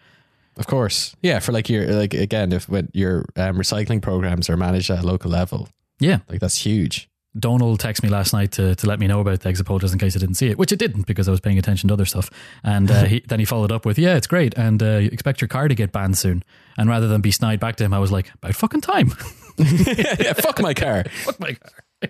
[0.56, 1.14] Of course.
[1.22, 5.04] Yeah, for like your like again, if when your um, recycling programs are managed at
[5.04, 5.68] a local level,
[6.00, 6.18] Yeah.
[6.28, 7.08] like that's huge.
[7.38, 9.92] Donald texted me last night to, to let me know about the exit poll just
[9.92, 11.94] in case I didn't see it, which it didn't because I was paying attention to
[11.94, 12.28] other stuff.
[12.64, 15.48] And uh, he, then he followed up with, "Yeah, it's great, and uh, expect your
[15.48, 16.42] car to get banned soon."
[16.76, 19.12] And rather than be snide back to him, I was like, "About fucking time."
[19.58, 21.04] yeah, fuck my car.
[21.24, 22.08] Fuck my car.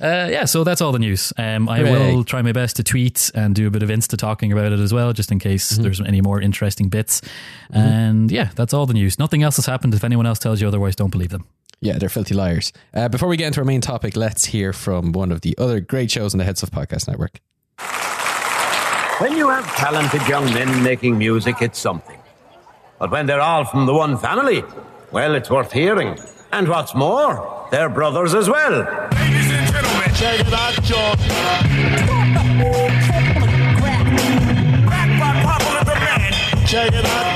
[0.00, 1.32] Uh, yeah, so that's all the news.
[1.38, 2.14] Um, I Hooray.
[2.14, 4.80] will try my best to tweet and do a bit of Insta talking about it
[4.80, 7.22] as well, just in case there's any more interesting bits.
[7.70, 9.18] And yeah, that's all the news.
[9.18, 9.94] Nothing else has happened.
[9.94, 11.46] If anyone else tells you otherwise, don't believe them.
[11.84, 12.72] Yeah, they're filthy liars.
[12.94, 15.80] Uh, before we get into our main topic, let's hear from one of the other
[15.80, 17.40] great shows on the HeadStuff Podcast Network.
[19.20, 22.18] When you have talented young men making music, it's something.
[22.98, 24.64] But when they're all from the one family,
[25.12, 26.18] well, it's worth hearing.
[26.52, 28.80] And what's more, they're brothers as well.
[29.12, 31.18] Ladies and gentlemen, check it out, John.
[34.88, 36.66] Back by popular demand.
[36.66, 37.33] Check it out,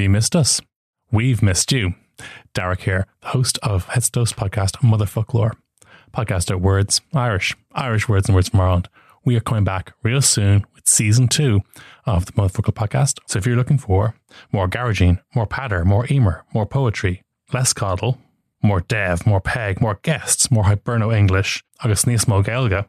[0.00, 0.62] Have you missed us?
[1.12, 1.92] We've missed you.
[2.54, 5.52] Darach here, host of Headstuff's podcast, Motherfoclóir.
[6.10, 8.88] Podcast at Words, Irish, Irish words and words from Ireland.
[9.26, 11.60] We are coming back real soon with season two
[12.06, 13.18] of the Motherfoclóir podcast.
[13.26, 14.14] So if you're looking for
[14.50, 18.16] more garaging, more patter, more emer, more poetry, less coddle,
[18.62, 22.88] more dev, more peg, more guests, more hiberno English, agus níos mó Gaeilge,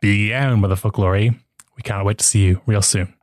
[0.00, 1.38] be down, Motherfoclóir.
[1.76, 3.14] We can't wait to see you real soon.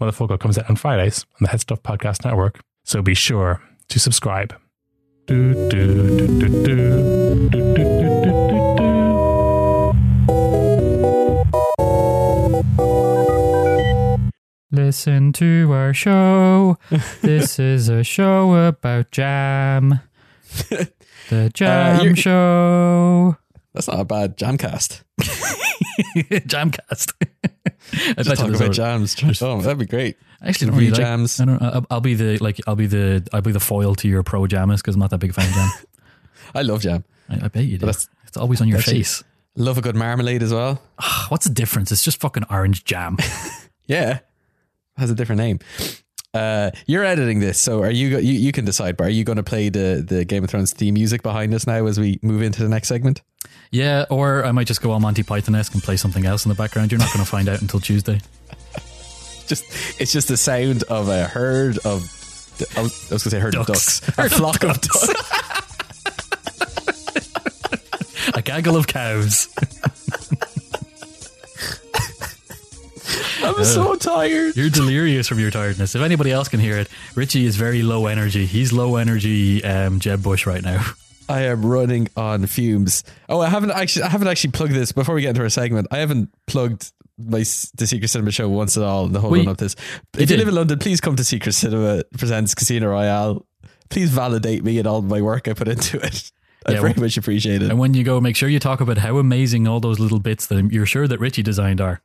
[0.00, 4.00] Motherfoclóir comes out on Fridays on the Head Stuff Podcast Network, so be sure to
[4.00, 4.54] subscribe.
[5.26, 7.30] Do, do, do,
[14.72, 16.78] Listen to our show.
[17.20, 20.00] this is a show about jam.
[21.28, 23.36] The jam uh, show.
[23.72, 25.02] That's not a bad jamcast.
[26.48, 27.12] jamcast.
[28.10, 29.42] I bet Just you talk about jams.
[29.42, 30.16] Oh, that'd be great.
[30.40, 31.40] I actually really like- jams.
[31.40, 31.62] I don't.
[31.62, 32.60] I'll, I'll be the like.
[32.66, 33.26] I'll be the.
[33.32, 35.48] I'll be the foil to your pro jammas because I'm not that big a fan
[35.48, 35.70] of jam.
[36.54, 37.04] I love jam.
[37.28, 37.88] I, I bet you do.
[37.88, 39.22] It's always on your face.
[39.56, 40.80] Love a good marmalade as well.
[41.00, 41.90] Ah, what's the difference?
[41.90, 43.16] It's just fucking orange jam.
[43.86, 44.20] Yeah,
[44.96, 45.58] has a different name.
[46.32, 48.18] Uh, you're editing this, so are you?
[48.18, 48.96] You, you can decide.
[48.96, 51.66] But are you going to play the the Game of Thrones theme music behind us
[51.66, 53.22] now as we move into the next segment?
[53.72, 56.48] yeah, or I might just go all Monty Python esque and play something else in
[56.48, 56.90] the background.
[56.92, 58.20] You're not going to find out until Tuesday.
[59.46, 59.64] Just
[60.00, 62.02] it's just the sound of a herd of.
[62.76, 64.00] I was, I was going to say herd Ducks.
[64.06, 65.08] of ducks, a flock of ducks.
[68.34, 69.48] A gaggle of cows.
[73.42, 74.56] I'm so tired.
[74.56, 75.94] You're delirious from your tiredness.
[75.94, 78.46] If anybody else can hear it, Richie is very low energy.
[78.46, 80.84] He's low energy um, Jeb Bush right now.
[81.28, 83.04] I am running on fumes.
[83.28, 84.02] Oh, I haven't actually.
[84.02, 85.86] I haven't actually plugged this before we get into our segment.
[85.90, 87.38] I haven't plugged my
[87.74, 89.06] the Secret Cinema show once at all.
[89.06, 89.76] in The whole Well, run of this.
[90.18, 93.46] If you live in London, please come to Secret Cinema presents Casino Royale.
[93.90, 96.30] Please validate me and all my work I put into it.
[96.66, 97.70] I Yeah, very well- much appreciate it.
[97.70, 100.46] And when you go, make sure you talk about how amazing all those little bits
[100.48, 102.02] that you're sure that Richie designed are.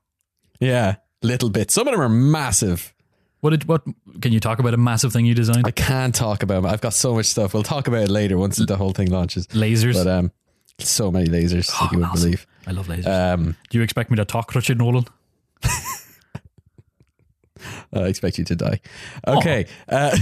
[0.60, 1.74] Yeah, little bits.
[1.74, 2.94] Some of them are massive.
[3.42, 3.84] What did what?
[4.22, 5.68] Can you talk about a massive thing you designed?
[5.68, 6.66] I can't talk about them.
[6.72, 7.54] I've got so much stuff.
[7.54, 9.46] We'll talk about it later once the whole thing launches.
[9.48, 9.94] Lasers.
[9.94, 10.32] But um,
[10.80, 12.32] so many lasers like you wouldn't awesome.
[12.32, 12.48] believe.
[12.66, 13.34] I love lasers.
[13.34, 15.06] Um, Do you expect me to talk, Richard Nolan?
[17.94, 18.80] I expect you to die.
[19.28, 19.68] Okay.
[19.88, 20.16] Uh,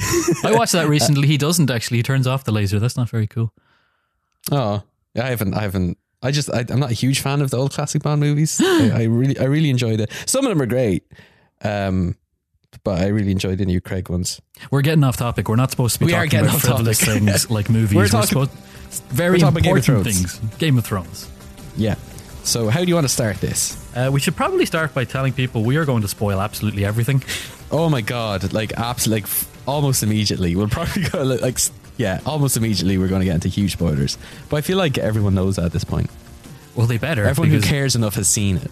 [0.43, 1.27] I watched that recently.
[1.27, 1.97] He doesn't actually.
[1.97, 2.79] He turns off the laser.
[2.79, 3.53] That's not very cool.
[4.51, 4.83] Oh,
[5.15, 5.53] I haven't.
[5.53, 5.97] I haven't.
[6.23, 6.49] I just.
[6.53, 8.59] I, I'm not a huge fan of the old classic Bond movies.
[8.63, 10.11] I, I really, I really enjoyed it.
[10.25, 11.03] Some of them are great,
[11.63, 12.15] um,
[12.83, 14.41] but I really enjoyed the new Craig ones.
[14.71, 15.47] We're getting off topic.
[15.49, 17.23] We're not supposed to be We are talking getting about off frivolous topic.
[17.23, 17.95] things like movies.
[17.95, 18.51] We're We're, talking- supposed
[19.09, 20.37] very we're talking Game important Thrones.
[20.39, 20.57] things.
[20.57, 21.29] Game of Thrones.
[21.77, 21.95] Yeah.
[22.43, 23.77] So, how do you want to start this?
[23.95, 27.23] Uh, we should probably start by telling people we are going to spoil absolutely everything.
[27.75, 28.53] Oh my god!
[28.53, 30.55] Like, absolutely, like f- almost immediately.
[30.55, 31.57] We'll probably go like,
[31.97, 32.97] yeah, almost immediately.
[32.97, 34.17] We're going to get into huge spoilers.
[34.49, 36.09] But I feel like everyone knows that at this point.
[36.75, 37.25] Well, they better.
[37.25, 38.71] Everyone who because- cares enough has seen it.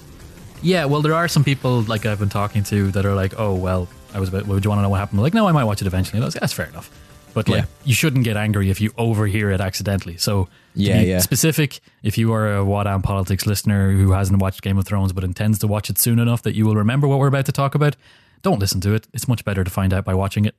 [0.64, 3.56] Yeah, well, there are some people like I've been talking to that are like, "Oh,
[3.56, 4.46] well, I was about.
[4.46, 6.18] Would you want to know what happened?" I'm like, no, I might watch it eventually.
[6.18, 6.90] And I was, that's fair enough.
[7.34, 7.66] But like Yeah.
[7.86, 10.18] you shouldn't get angry if you overhear it accidentally.
[10.18, 11.20] So to Yeah, be yeah.
[11.20, 15.14] specific, if you are a What Am Politics listener who hasn't watched Game of Thrones
[15.14, 17.52] but intends to watch it soon enough that you will remember what we're about to
[17.54, 17.96] talk about,
[18.44, 19.08] don't listen to it.
[19.14, 20.56] It's much better to find out by watching it.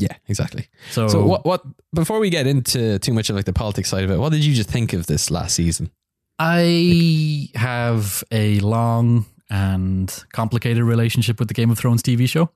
[0.00, 0.68] Yeah, exactly.
[0.90, 1.44] So- so what?
[1.44, 1.62] What?
[1.94, 4.44] Before we get into too much of like the politics side of it, what did
[4.44, 5.90] you just think of this last season?
[6.38, 12.50] I have a long and complicated relationship with the Game of Thrones TV show.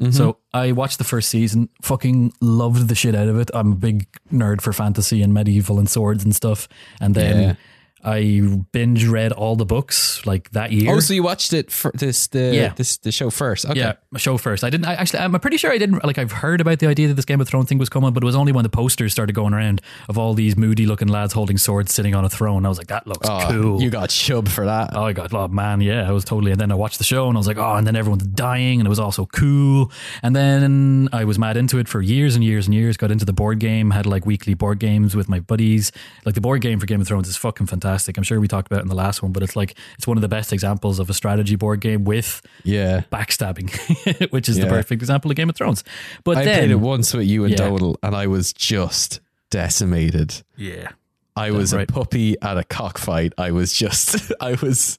[0.00, 0.12] Mm-hmm.
[0.12, 3.50] So I watched the first season, fucking loved the shit out of it.
[3.52, 6.68] I'm a big nerd for fantasy and medieval and swords and stuff.
[7.00, 7.54] And then Yeah.
[8.04, 8.40] I
[8.72, 10.94] binge read all the books like that year.
[10.94, 12.72] Oh, so you watched it for this the Yeah.
[12.76, 13.66] this the show first?
[13.66, 13.80] Okay.
[13.80, 14.62] Yeah, show first.
[14.64, 14.86] I didn't.
[14.86, 16.04] I actually, I'm pretty sure I didn't.
[16.04, 18.22] Like, I've heard about the idea that this Game of Thrones thing was coming, but
[18.22, 21.58] it was only when the posters started going around of all these moody-looking lads holding
[21.58, 22.64] swords sitting on a throne.
[22.64, 23.82] I was like, that looks Oh, cool.
[23.82, 24.90] You got chub for that.
[24.94, 26.52] Oh, I got, oh man, yeah, I was totally.
[26.52, 28.80] And then I watched the show and I was like, oh, and then everyone's dying
[28.80, 29.90] and it was also cool.
[30.22, 32.96] And then I was mad into it for years and years and years.
[32.96, 35.90] Got into the board game, had like weekly board games with my buddies.
[36.24, 37.87] Like the board game for Game of Thrones is fucking fantastic.
[37.88, 40.16] I'm sure we talked about it in the last one, but it's like, it's one
[40.16, 43.02] of the best examples of a strategy board game with Yeah.
[43.12, 45.84] backstabbing, which is the perfect example of Game of Thrones.
[46.24, 47.68] But I then, played it once with you and Yeah.
[47.68, 49.20] Dodal, and I was just
[49.50, 50.42] decimated.
[50.56, 50.90] yeah.
[51.36, 51.88] I was right.
[51.88, 53.32] a puppy at a cockfight.
[53.38, 54.98] I was just, I was,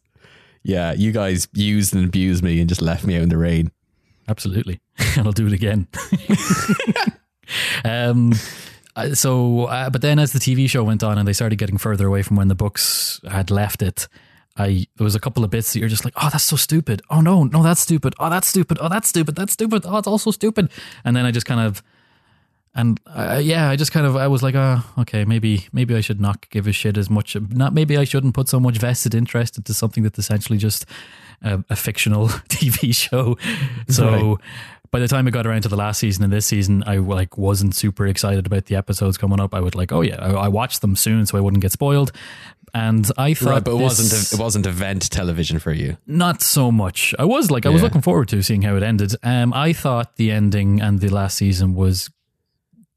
[0.63, 0.93] yeah.
[0.93, 3.71] You guys used and abused me and just left me out in the rain.
[4.30, 4.80] Absolutely.
[5.17, 5.88] and I'll do it again.
[7.84, 8.34] um,
[9.13, 12.08] so, uh, but then as the TV show went on and they started getting further
[12.08, 14.08] away from when the books had left it,
[14.58, 17.02] I there was a couple of bits that you're just like, oh, that's so stupid.
[17.10, 18.13] Oh no, no, that's stupid.
[18.19, 18.78] Oh, that's stupid.
[18.82, 19.36] Oh, that's stupid.
[19.36, 19.84] That's stupid.
[19.86, 20.69] Oh, it's also stupid.
[21.06, 21.82] And then I just kind of,
[22.75, 26.02] and uh, yeah, I just kind of I was like, oh, okay, maybe maybe I
[26.02, 27.36] should not give a shit as much.
[27.36, 30.86] Not maybe I shouldn't put so much vested interest into something that's essentially just
[31.41, 33.38] a, a fictional TV show.
[33.88, 34.39] So
[34.91, 37.38] by the time I got around to the last season and this season, I like
[37.38, 39.54] wasn't super excited about the episodes coming up.
[39.54, 42.12] I would like, oh yeah, I, I watched them soon so I wouldn't get spoiled.
[42.73, 44.13] And I thought, Right, but it wasn't.
[44.32, 45.97] A, it wasn't event television for you.
[46.06, 47.15] not so much.
[47.17, 47.86] I was like, I was Yeah.
[47.86, 49.15] looking forward to seeing how it ended.
[49.23, 52.10] Um, I thought the ending and the last season was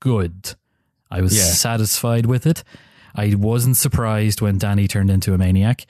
[0.01, 0.55] good.
[1.11, 1.43] I was Yeah.
[1.45, 2.65] satisfied with it.
[3.15, 5.87] I wasn't surprised when Danny turned into a maniac.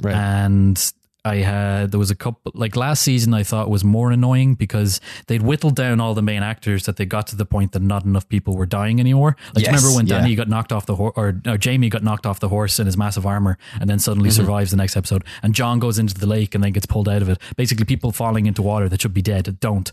[0.00, 0.14] Right.
[0.14, 0.92] And
[1.24, 5.00] I had there was a couple like last season I thought was more annoying because
[5.28, 8.04] they'd whittled down all the main actors that they got to the point that not
[8.04, 9.36] enough people were dying anymore.
[9.54, 10.18] Like Yes, remember when yeah.
[10.18, 12.86] Danny got knocked off the horse or, or Jaime got knocked off the horse in
[12.86, 14.42] his massive armor and then suddenly Mm-hmm.
[14.42, 17.22] survives the next episode and Jon goes into the lake and then gets pulled out
[17.22, 17.38] of it.
[17.56, 19.92] Basically people falling into water that should be dead don't.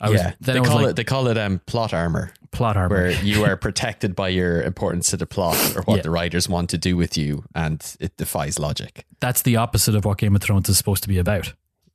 [0.00, 0.96] I was, yeah, then they I was call like, it.
[0.96, 2.94] They call it um, plot armor, plot armor.
[2.94, 6.02] where you are protected by your importance to the plot or what Yeah.
[6.02, 9.04] the writers want to do with you, and it defies logic.
[9.20, 11.52] That's the opposite of what Game of Thrones is supposed to be about.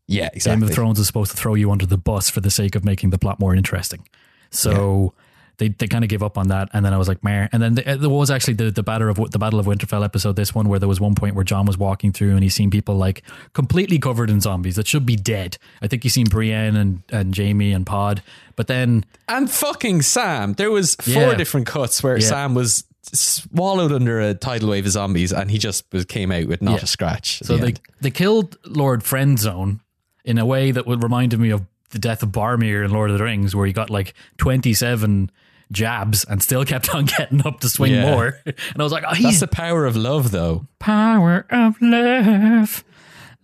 [0.07, 0.59] Yeah, exactly.
[0.59, 2.83] Game of Thrones is supposed to throw you under the bus for the sake of
[2.83, 4.05] making the plot more interesting.
[4.51, 5.13] So
[5.57, 7.47] they, they kind of gave up on that, and then I was like, meh.
[7.51, 10.03] And then the, uh, there was actually the the battle of the Battle of Winterfell
[10.03, 10.35] episode.
[10.35, 12.69] This one where there was one point where Jon was walking through and he's seen
[12.71, 13.21] people like
[13.53, 15.57] completely covered in zombies that should be dead.
[15.81, 18.23] I think he's seen Brienne and and Jaime and Pod,
[18.55, 20.53] but then and fucking Sam.
[20.53, 21.35] There was four Yeah.
[21.35, 22.27] different cuts where Yeah.
[22.27, 26.47] Sam was swallowed under a tidal wave of zombies, and he just was came out
[26.47, 26.83] with not Yeah.
[26.83, 27.39] a scratch.
[27.43, 27.81] So the they end.
[28.01, 29.79] they killed Lord Friendzone
[30.25, 33.17] in a way that would reminded me of the death of Boromir in Lord of
[33.17, 35.29] the Rings, where he got like twenty seven
[35.73, 38.09] jabs and still kept on getting up to swing Yeah.
[38.11, 38.39] more.
[38.45, 40.67] And I was like, oh, That's he's the power of love, though.
[40.79, 42.83] power of love.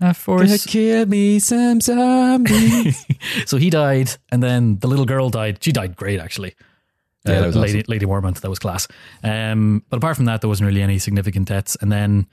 [0.01, 0.65] A force.
[0.65, 3.05] kill me some zombies.
[3.45, 5.61] So he died, and then the little girl died.
[5.61, 6.55] She died great, actually.
[7.25, 8.87] Yeah, Uh, that was Lady Lady Mormont, that was class.
[9.25, 11.75] Um, but apart from that, there wasn't really any significant deaths.
[11.81, 12.27] And then,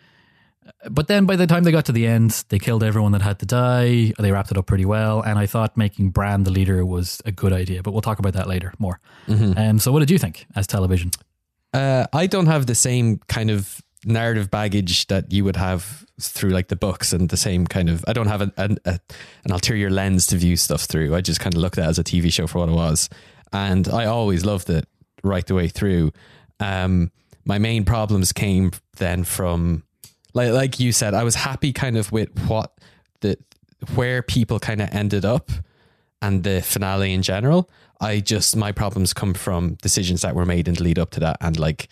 [0.91, 3.39] but then by the time they got to the end, they killed everyone that had
[3.41, 4.13] to die.
[4.19, 7.33] They wrapped it up pretty well, and I thought making Bran the leader was a
[7.33, 7.83] good idea.
[7.83, 9.01] But we'll talk about that later more.
[9.57, 11.11] Um, so what did you think as television?
[11.73, 16.51] Uh, I don't have the same kind of narrative baggage that you would have through
[16.51, 18.05] like the books and the same kind of.
[18.07, 18.99] I don't have an an, a,
[19.45, 21.15] an ulterior lens to view stuff through.
[21.15, 23.09] I just kind of looked at it as a TV show for what it was,
[23.53, 24.87] and I always loved it
[25.23, 26.13] right the way through.
[26.61, 27.11] Um,
[27.45, 29.85] my main problems came then from
[30.37, 31.13] like like you said.
[31.15, 32.73] I was happy kind of with what
[33.21, 33.37] the
[33.95, 35.51] where people kind of ended up
[36.23, 37.69] and the finale in general.
[38.01, 41.21] I just my problems come from decisions that were made in the lead up to
[41.21, 41.89] that and like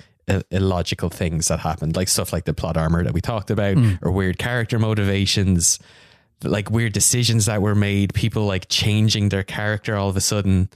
[0.51, 4.11] illogical things that happened, like stuff like the plot armor that we talked about, or
[4.11, 5.79] weird character motivations,
[6.43, 8.15] like weird decisions that were made.
[8.15, 10.69] People like changing their character all of a sudden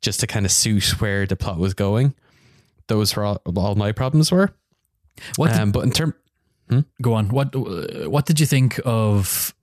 [0.00, 2.14] just to kind of suit where the plot was going.
[2.88, 4.52] Those were all, all my problems were.
[5.36, 6.14] What did- Um, but in term,
[7.00, 7.28] go on.
[7.28, 7.54] What
[8.08, 9.54] what did you think of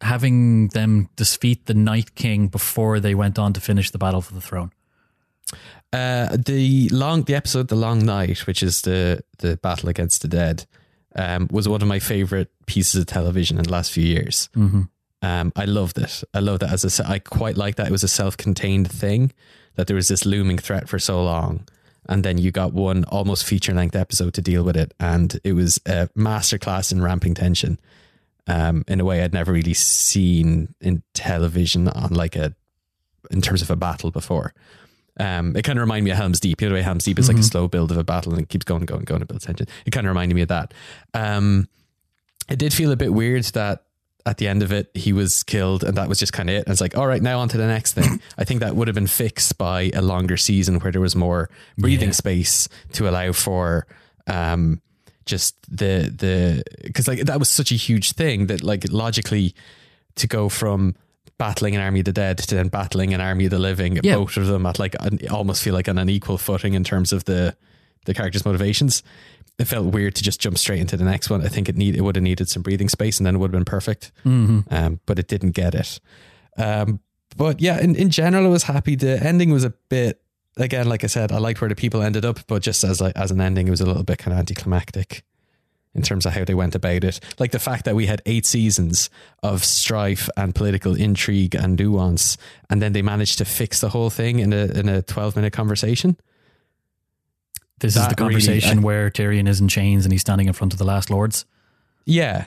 [0.00, 4.34] having them defeat the Night King before they went on to finish the battle for
[4.34, 4.72] the throne?
[5.92, 10.28] Uh, the long the episode, the long night, which is the the battle against the
[10.28, 10.66] dead,
[11.14, 14.48] um, was one of my favorite pieces of television in the last few years.
[14.56, 14.82] Mm-hmm.
[15.22, 16.22] Um, I loved it.
[16.34, 17.08] I loved that as a.
[17.08, 19.32] I quite like that it was a self-contained thing.
[19.76, 21.66] That there was this looming threat for so long,
[22.08, 25.80] and then you got one almost feature-length episode to deal with it, and it was
[25.86, 27.78] a masterclass in ramping tension,
[28.46, 32.54] um, in a way I'd never really seen in television on like a,
[33.30, 34.54] in terms of a battle before.
[35.18, 36.60] Um, it kind of reminded me of Helm's Deep.
[36.60, 38.42] You know, the way Helm's Deep is like a slow build of a battle and
[38.42, 39.66] it keeps going, going, going, and builds tension.
[39.86, 40.74] It kind of reminded me of that.
[41.14, 41.68] Um,
[42.50, 43.85] it did feel a bit weird that
[44.26, 46.64] at the end of it he was killed and that was just kind of it.
[46.66, 48.20] And it's like, all right, now on to the next thing.
[48.38, 51.48] I think that would have been fixed by a longer season where there was more
[51.78, 52.12] breathing Yeah.
[52.14, 53.86] space to allow for
[54.26, 54.82] um
[55.24, 59.54] just the the because like that was such a huge thing that like logically
[60.16, 60.94] to go from
[61.38, 64.16] battling an army of the dead to then battling an army of the living Yeah.
[64.16, 67.12] both of them at like an, almost feel like on an equal footing in terms
[67.12, 67.56] of the
[68.06, 69.02] the characters motivations
[69.58, 71.42] it felt weird to just jump straight into the next one.
[71.42, 73.48] I think it need it would have needed some breathing space and then it would
[73.48, 74.12] have been perfect.
[74.70, 76.00] Um, but it didn't get it.
[76.56, 77.00] Um,
[77.36, 78.94] but yeah in, in general i was happy.
[78.96, 80.22] The ending was a bit
[80.56, 83.14] again like i said i liked where the people ended up but just as like
[83.14, 85.22] as an ending it was a little bit kind of anticlimactic
[85.94, 87.20] in terms of how they went about it.
[87.38, 89.08] Like the fact that we had eight seasons
[89.42, 92.36] of strife and political intrigue and nuance,
[92.68, 95.54] and then they managed to fix the whole thing in a in a twelve minute
[95.54, 96.18] conversation.
[97.80, 100.52] This is the really- conversation I- where Tyrion is in chains and he's standing in
[100.52, 101.44] front of the last lords.
[102.04, 102.46] Yeah.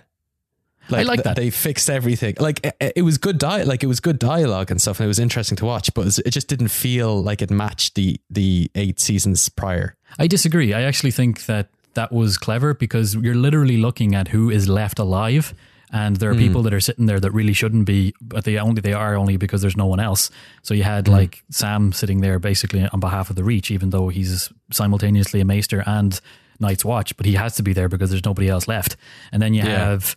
[0.92, 1.36] I like th- that.
[1.36, 2.36] they fixed everything.
[2.40, 5.08] Like it, it was good di- like it was good dialogue and stuff, and it
[5.08, 5.94] was interesting to watch.
[5.94, 9.96] But it just didn't feel like it matched the the eight seasons prior.
[10.18, 10.74] I disagree.
[10.74, 14.98] I actually think that that was clever because you're literally looking at who is left
[14.98, 15.54] alive.
[15.92, 16.40] And there are hmm.
[16.40, 19.38] people that are sitting there that really shouldn't be, but they only they are only
[19.38, 20.30] because there's no one else.
[20.62, 21.14] So you had hmm.
[21.14, 25.46] like Sam sitting there basically on behalf of the Reach, even though he's simultaneously a
[25.46, 26.20] Maester and
[26.60, 28.98] Night's Watch, but he has to be there because there's nobody else left.
[29.32, 29.86] And then you Yeah.
[29.86, 30.16] have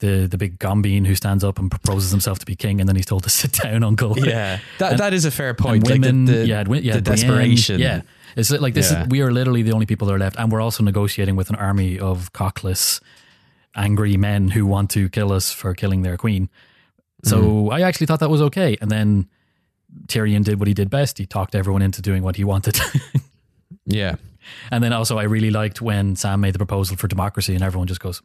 [0.00, 2.96] the the big Gombeen who stands up and proposes himself to be king, and then
[2.96, 4.18] he's told to sit down, Uncle.
[4.18, 5.84] Yeah, that And- that is a fair point.
[5.88, 7.80] women, like the, the, yeah, yeah, the desperation.
[7.80, 8.02] yeah.
[8.36, 8.90] It's like this.
[8.90, 9.02] Yeah.
[9.02, 11.50] Is, we are literally the only people that are left, and we're also negotiating with
[11.50, 13.00] an army of cockless,
[13.76, 16.48] angry men who want to kill us for killing their queen.
[17.22, 17.72] So Mm-hmm.
[17.72, 19.28] I actually thought that was okay, and then
[20.08, 21.18] Tyrion did what he did best.
[21.18, 22.78] He talked everyone into doing what he wanted.
[23.86, 24.16] yeah.
[24.70, 27.86] and then also, I really liked when Sam made the proposal for democracy, and everyone
[27.88, 28.20] just goes,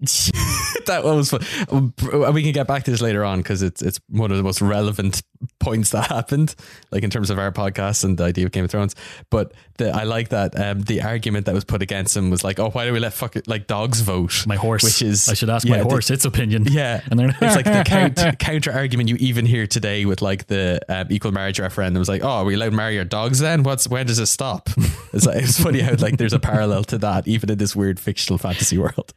[0.86, 1.40] that was fun.
[1.70, 1.94] Um,
[2.32, 4.60] We can get back to this later on because it's it's one of the most
[4.62, 5.22] relevant
[5.60, 6.54] points that happened,
[6.90, 8.94] like in terms of our podcast and the idea of Game of Thrones.
[9.30, 12.58] But the, I like that um, the argument that was put against him was like,
[12.58, 15.50] "Oh, why do we let fuck like dogs vote?" "My horse." which is I should
[15.50, 16.64] ask yeah, my the- horse its opinion.
[16.70, 20.80] yeah, and it's like the counter, counter argument you even hear today with like the
[20.88, 21.98] um, equal marriage referendum.
[22.00, 23.62] Was like, oh, are we allowed to marry our dogs then?
[23.64, 24.70] What's when does it stop?
[25.12, 27.98] It's like it's funny how like there's a parallel to that even in this weird
[28.00, 29.12] fictional fantasy world.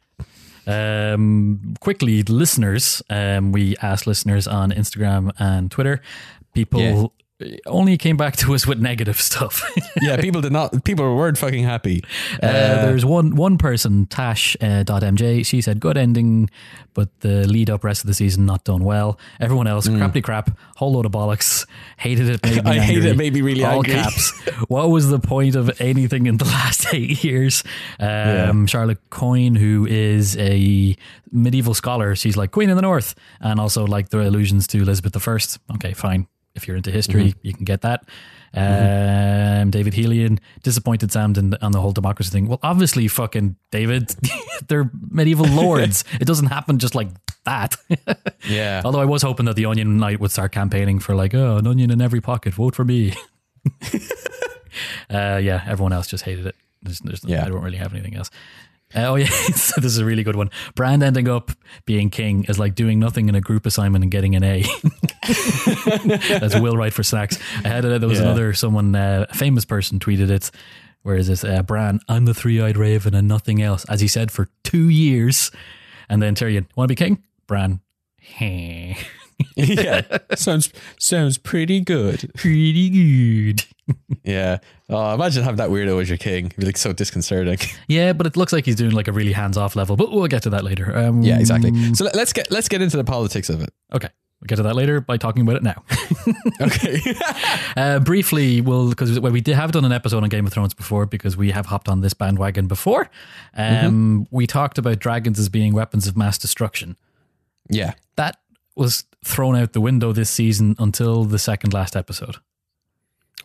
[0.66, 6.00] Um, quickly, listeners, um, we asked listeners on Instagram and Twitter.
[6.54, 7.12] People
[7.66, 9.62] only came back to us with negative stuff.
[10.02, 10.84] Yeah, people did not.
[10.84, 12.02] People weren't fucking happy.
[12.42, 15.46] Uh, there's one one person, Tash uh, dot MJ.
[15.46, 16.50] She said good ending,
[16.94, 19.18] but the lead up rest of the season not done well.
[19.40, 21.66] Everyone else, crappy crap, whole load of bollocks.
[21.96, 22.42] Hated it.
[22.44, 22.66] Made me Mm.
[22.66, 23.94] I hated it, made me really All angry.
[23.94, 24.32] caps.
[24.68, 27.62] what was the point of anything in the last eight years?
[28.00, 30.96] Um, Charlotte Coyne, who is a
[31.30, 35.16] medieval scholar, she's like Queen in the North, and also like the allusions to Elizabeth
[35.16, 35.38] I.
[35.76, 36.26] Okay, fine.
[36.54, 37.38] If you're into history, Mm-hmm.
[37.46, 38.04] you can get that.
[38.56, 42.46] Um, David Helian disappointed Sam in, on the whole democracy thing.
[42.46, 44.14] Well, obviously, fucking David,
[44.68, 46.04] they're medieval lords.
[46.20, 47.08] it doesn't happen just like
[47.44, 47.76] that.
[48.46, 48.82] Yeah.
[48.84, 51.66] Although I was hoping that the Onion Knight would start campaigning for like, oh, an
[51.66, 53.14] onion in every pocket, vote for me.
[55.10, 56.54] uh, yeah, everyone else just hated it.
[56.82, 57.44] There's, there's, Yeah.
[57.46, 58.30] I don't really have anything else.
[58.94, 60.50] Uh, oh yeah, so this is a really good one.
[60.74, 61.52] Bran ending up
[61.86, 64.62] being king is like doing nothing in a group assignment and getting an A.
[66.40, 67.38] That's Will Wright for snacks.
[67.64, 68.00] I had it.
[68.00, 68.24] There was Yeah.
[68.26, 70.50] another someone, uh, famous person, tweeted it.
[71.02, 71.44] Where is this?
[71.44, 75.50] Uh, Bran, I'm the three-eyed raven and nothing else, as he said for two years.
[76.08, 77.22] And then Tyrion, want to be king?
[77.46, 77.80] Bran,
[78.20, 78.94] heh.
[79.56, 80.02] yeah.
[80.36, 82.30] Sounds sounds pretty good.
[82.36, 83.64] pretty good.
[84.22, 84.58] Yeah.
[84.88, 86.46] Oh, imagine having that weirdo as your king.
[86.46, 87.58] It'd be like so disconcerting.
[87.88, 89.96] Yeah, but it looks like he's doing like a really hands-off level.
[89.96, 90.96] But we'll get to that later.
[90.96, 91.94] Um, Yeah, exactly.
[91.94, 93.70] So let's get let's get into the politics of it.
[93.92, 94.08] Okay,
[94.44, 95.82] we'll get to that later by talking about it now.
[96.60, 97.00] Okay.
[97.76, 100.72] uh, briefly, we'll because well, we did have done an episode on Game of Thrones
[100.72, 103.10] before because we have hopped on this bandwagon before.
[103.56, 106.96] Um, We talked about dragons as being weapons of mass destruction.
[107.68, 107.94] yeah.
[108.16, 108.38] That
[108.76, 112.36] was thrown out the window this season until the second last episode.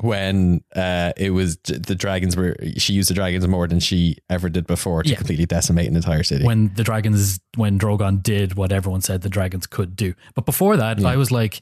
[0.02, 4.50] When uh, it was the dragons were she used the dragons more than she ever
[4.50, 5.18] did before to Yeah.
[5.18, 6.46] completely decimate an entire city.
[6.46, 10.14] when the dragons when Drogon did what everyone said the dragons could do.
[10.36, 11.60] But before that, I was like,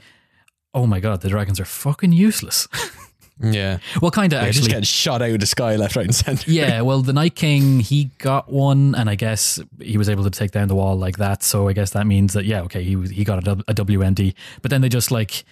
[0.74, 2.68] oh my god, the dragons are fucking useless.
[3.42, 4.68] yeah, well, kind of just actually.
[4.70, 6.50] getting shot out of the sky left, right, and center.
[6.52, 10.30] Yeah, well, the Night King he got one, and I guess he was able to
[10.32, 11.42] take down the wall like that.
[11.44, 14.70] So I guess that means that yeah, okay, he was he got a WND, but
[14.72, 15.44] then they just like,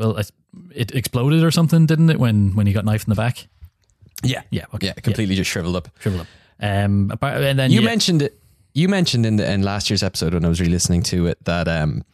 [0.00, 0.16] well,
[0.74, 2.18] it, exploded or something, didn't it?
[2.18, 3.46] When when he got knifed in the back,
[4.22, 5.88] yeah, yeah, okay, yeah, completely just shriveled up.
[6.00, 6.26] shrivel up.
[6.60, 8.38] Um, and then You yeah, mentioned it.
[8.74, 11.66] You mentioned in the in last year's episode when I was re-listening to it that
[11.68, 12.04] um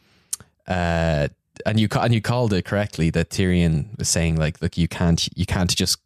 [0.67, 1.27] uh
[1.65, 5.27] and you and you called it correctly that Tyrion was saying like look you can't
[5.37, 5.99] you can't just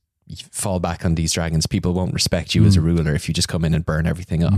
[0.52, 1.68] fall back on these dragons.
[1.68, 4.44] People won't respect you as a ruler if you just come in and burn everything
[4.44, 4.54] up.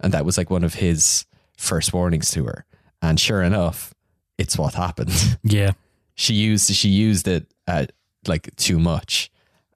[0.00, 2.64] And that was like one of his first warnings to her.
[3.02, 3.94] And sure enough
[4.38, 5.38] it's what happened.
[5.44, 5.72] Yeah,
[6.14, 7.86] she used she used it uh,
[8.26, 9.30] like too much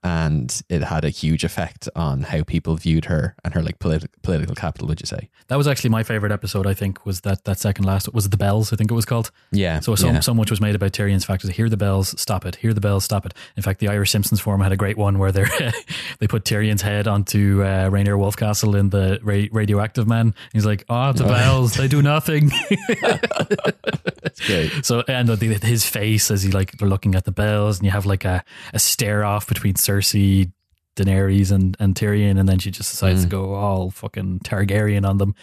[0.07, 4.07] and it had a huge effect on how people viewed her and her like politi-
[4.23, 6.67] political capital would you say that was actually my favorite episode.
[6.67, 8.73] I think was that that second last It was the bells?
[8.73, 9.31] I think it was called.
[9.53, 10.21] yeah So so, yeah.
[10.21, 11.51] so much was made about Tyrion's factors.
[11.51, 12.57] Hear the bells, stop it.
[12.57, 13.35] Hear the bells, stop it.
[13.57, 15.45] In fact, the Irish Simpsons forum had a great one where they
[16.21, 20.35] they put Tyrion's head onto uh, Rainier Wolfcastle in the ra- radioactive man.
[20.53, 22.51] He's like, "Oh, the bells, they do nothing."
[24.47, 24.85] great.
[24.85, 27.91] so and the, his face as he like they're looking at the bells, and you
[27.93, 30.53] have like a, a stare off between Cersei.
[30.97, 35.19] Daenerys and, and Tyrion, and then she just decides to go all fucking Targaryen on
[35.19, 35.35] them.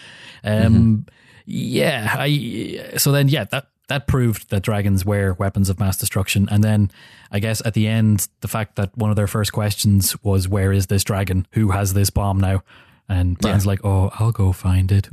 [0.43, 1.06] Um,
[1.45, 2.93] Yeah, I.
[2.97, 6.89] So then, yeah, that that proved that dragons were weapons of mass destruction, and then
[7.32, 10.74] I guess at the end, the fact that one of their first questions was, "Where
[10.74, 11.45] is this dragon?
[11.51, 12.64] Who has this bomb now?"
[13.08, 15.08] And Bran's like, "Oh, I'll go find it."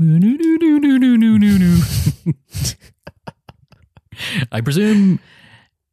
[4.52, 5.18] I presume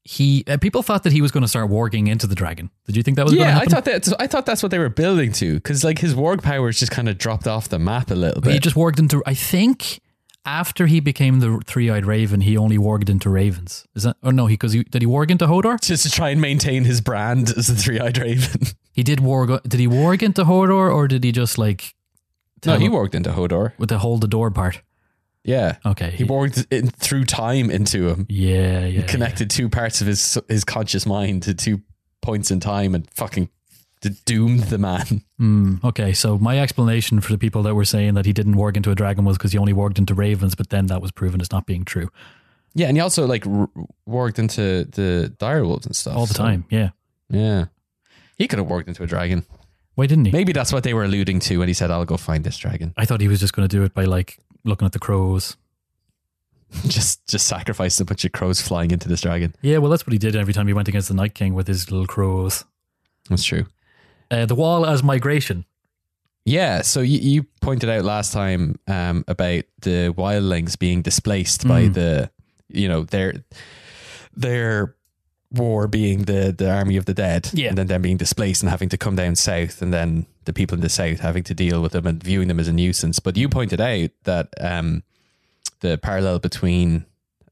[0.07, 0.43] he.
[0.47, 2.69] Uh, people thought that he was going to start warging into the dragon.
[2.85, 4.07] Did you think that was going to Yeah, I thought that.
[4.19, 7.09] I thought that's what they were building to, because like his warg powers just kind
[7.09, 8.53] of dropped off the map a little bit.
[8.53, 9.21] he just warged into.
[9.25, 9.99] I think
[10.45, 13.85] after he became the three-eyed raven, he only warged into ravens.
[13.95, 14.15] Is that?
[14.23, 15.79] Oh no, he because he did he warg into Hodor?
[15.81, 18.61] just to try and maintain his brand as the three-eyed raven.
[18.97, 19.61] He did warg.
[19.61, 21.93] Did he warg into Hodor, or did he just like?
[22.65, 23.73] no, he warged into Hodor.
[23.77, 24.81] with the hold the door part.
[25.47, 25.77] Yeah.
[25.85, 28.25] Okay, He warged in, through time into him.
[28.29, 29.01] Yeah, yeah.
[29.07, 31.81] Connected two parts of his his conscious mind to two
[32.21, 33.49] points in time and fucking
[34.25, 35.23] doomed the man.
[35.39, 38.75] Mm, okay, so my explanation for the people that were saying that he didn't warg
[38.75, 41.39] into a dragon was because he only warged into ravens, but then that was proven
[41.41, 42.09] as not being true
[42.73, 43.69] Yeah, and he also like r-
[44.07, 46.65] warged into the direwolves and stuff all the so- time.
[46.69, 46.89] Yeah.
[47.29, 47.65] Yeah.
[48.37, 49.45] He could have warged into a dragon.
[49.95, 50.31] Why didn't he?
[50.31, 52.93] Maybe that's what they were alluding to when he said, "I'll go find this dragon."
[52.97, 54.37] I thought he was just going to do it by like
[54.68, 55.57] looking at the crows.
[56.88, 59.55] just just sacrifice a bunch of crows flying into this dragon.
[59.61, 61.68] Yeah, well, that's what he did every time he went against the Night King with
[61.68, 62.65] his little crows.
[63.30, 63.65] That's true.
[64.30, 65.65] Uh, the wall as migration.
[66.43, 71.84] Yeah, so you, you pointed out last time um, about the wildlings being displaced by
[71.84, 71.93] Mm.
[71.93, 72.32] the,
[72.70, 73.43] you know, their
[74.36, 74.95] their
[75.51, 77.70] war being the the army of the dead, Yeah.
[77.70, 80.75] and then them being displaced and having to come down south, and then the people
[80.75, 83.19] in the south having to deal with them and viewing them as a nuisance.
[83.19, 85.03] But you pointed out that um,
[85.81, 87.05] the parallel between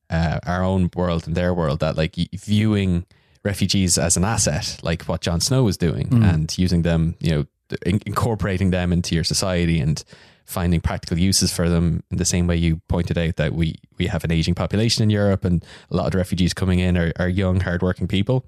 [0.09, 3.05] uh, our own world and their world, that like viewing
[3.43, 7.45] refugees as an asset, like what Jon Snow was doing, and using them, you know,
[7.85, 10.03] in- incorporating them into your society and
[10.45, 14.07] finding practical uses for them in the same way you pointed out that we we
[14.07, 17.11] have an aging population in Europe and a lot of the refugees coming in are,
[17.17, 18.45] are young hardworking people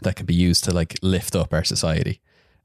[0.00, 2.20] that can be used to like lift up our society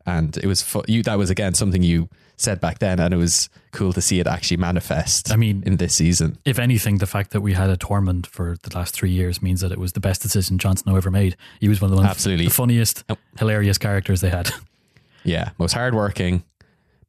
[0.05, 3.17] and it was fu- you that was again something you said back then and it
[3.17, 7.07] was cool to see it actually manifest I mean- in this season If anything, the
[7.07, 9.93] fact that we had a Tormund for the last three years means that it was
[9.93, 11.37] the best decision Jon Snow ever made.
[11.61, 12.45] He was one of the, Absolutely.
[12.45, 13.15] the funniest, Oh.
[13.39, 14.51] hilarious characters they had.
[15.23, 16.43] yeah most hardworking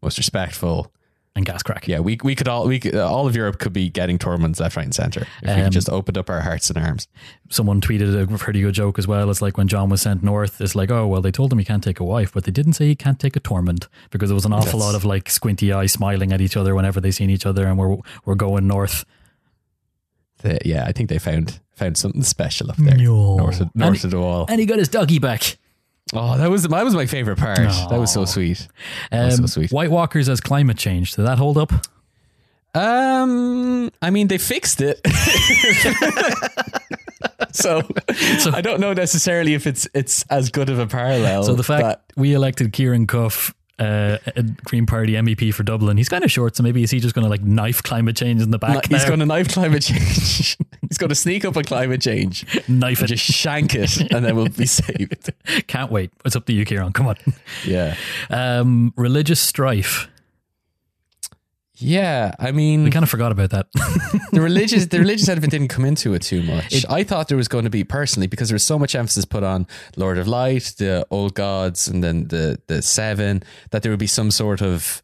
[0.02, 0.92] most respectful
[1.36, 1.86] and gas crack.
[1.86, 4.58] yeah we we could all we could, uh, all of Europe could be getting Tormunds
[4.60, 7.06] left right and center if we Um, could just opened up our hearts and arms
[7.48, 9.30] Someone tweeted a pretty good joke as well.
[9.30, 11.64] It's like when Jon was sent north, it's like, oh, well, they told him he
[11.64, 14.34] can't take a wife, but they didn't say he can't take a Tormund because there
[14.34, 17.12] was an awful That's- lot of like squinty eyes smiling at each other whenever they
[17.12, 19.04] seen each other and we're, we're going north.
[20.42, 23.36] The- yeah I think they found found something special up there No.
[23.36, 25.56] north of, And- of the wall And he got his doggy back.
[26.14, 28.68] Oh that was that was my favorite part that was so sweet
[29.10, 29.72] That was Um, so sweet.
[29.72, 31.12] White Walkers as climate change.
[31.14, 31.72] Did that hold up?
[32.74, 35.00] Um, I mean, they fixed it.
[37.52, 37.82] so,
[38.38, 41.44] So- I don't know necessarily if it's it's as good of a parallel.
[41.44, 45.96] So the fact that- we elected Ciarán Cuffe uh, a Green Party MEP for Dublin.
[45.96, 48.40] He's kind of short, so maybe is he just going to like knife climate change
[48.42, 48.86] in the back?
[48.88, 50.56] He's going to knife climate change.
[50.88, 53.06] He's going to sneak up on climate change, knife it.
[53.08, 55.30] just shank it, and then we'll be saved.
[55.66, 56.10] Can't wait.
[56.24, 56.94] It's up to you, Ciarán.
[56.94, 57.16] Come on.
[57.66, 57.96] Yeah,
[58.30, 60.08] Um, religious strife.
[61.78, 62.34] Yeah.
[62.38, 63.66] I mean, We kind of forgot about that.
[64.32, 66.84] the religious the religious element didn't come into it too much.
[66.88, 69.42] I thought there was going to be personally because there was so much emphasis put
[69.42, 69.66] on
[69.96, 74.06] Lord of Light, the old gods, and then the the seven that there would be
[74.06, 75.02] some sort of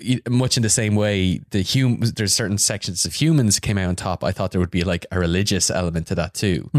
[0.00, 3.88] e, much in the same way the hum there's certain sections of humans came out
[3.88, 4.22] on top.
[4.24, 6.70] I thought there would be like a religious element to that too.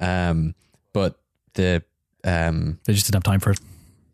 [0.00, 0.54] Um,
[0.92, 1.18] but
[1.54, 1.82] the
[2.24, 3.60] um, they just didn't have time for it.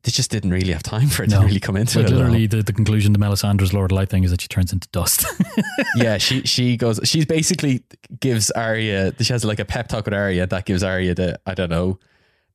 [0.03, 1.41] They just didn't really have time for it No.
[1.41, 2.15] to really come into Like it.
[2.15, 4.89] literally, the, the conclusion to Melisandre's Lord of Light thing is that she turns into
[4.93, 5.27] dust.
[5.97, 7.01] yeah, she she goes.
[7.05, 7.83] She basically
[8.21, 9.13] gives Arya.
[9.21, 11.99] She has like a pep talk with Arya that gives Arya the I don't know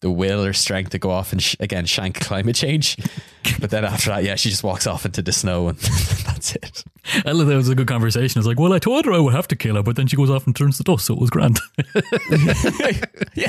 [0.01, 2.97] the will or strength to go off and sh- again shank climate change.
[3.59, 5.77] but then after that, yeah, she just walks off into the snow and
[6.25, 6.83] that's it.
[7.25, 8.39] I love that was a good conversation.
[8.39, 10.15] It's like, well, I told her I would have to kill her, but then she
[10.17, 11.59] goes off and turns to dust, so it was grand.
[13.35, 13.47] yeah,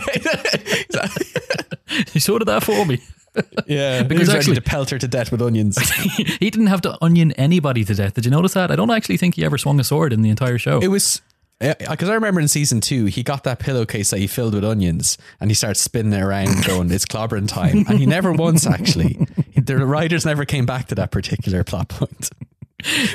[2.13, 3.01] he sorted that for me.
[3.67, 4.03] yeah.
[4.03, 5.79] Because actually- to pelt her to death with onions.
[6.17, 8.15] he didn't have to onion anybody to death.
[8.15, 8.71] Did you notice that?
[8.71, 10.81] I don't actually think he ever swung a sword in the entire show.
[10.81, 11.23] It was.
[11.59, 15.17] Because I remember in season two, he got that pillowcase that he filled with onions
[15.41, 17.87] and he starts spinning it around going, it's clobbering time.
[17.89, 19.27] And he never once actually,
[19.57, 22.29] the writers never came back to that particular plot point.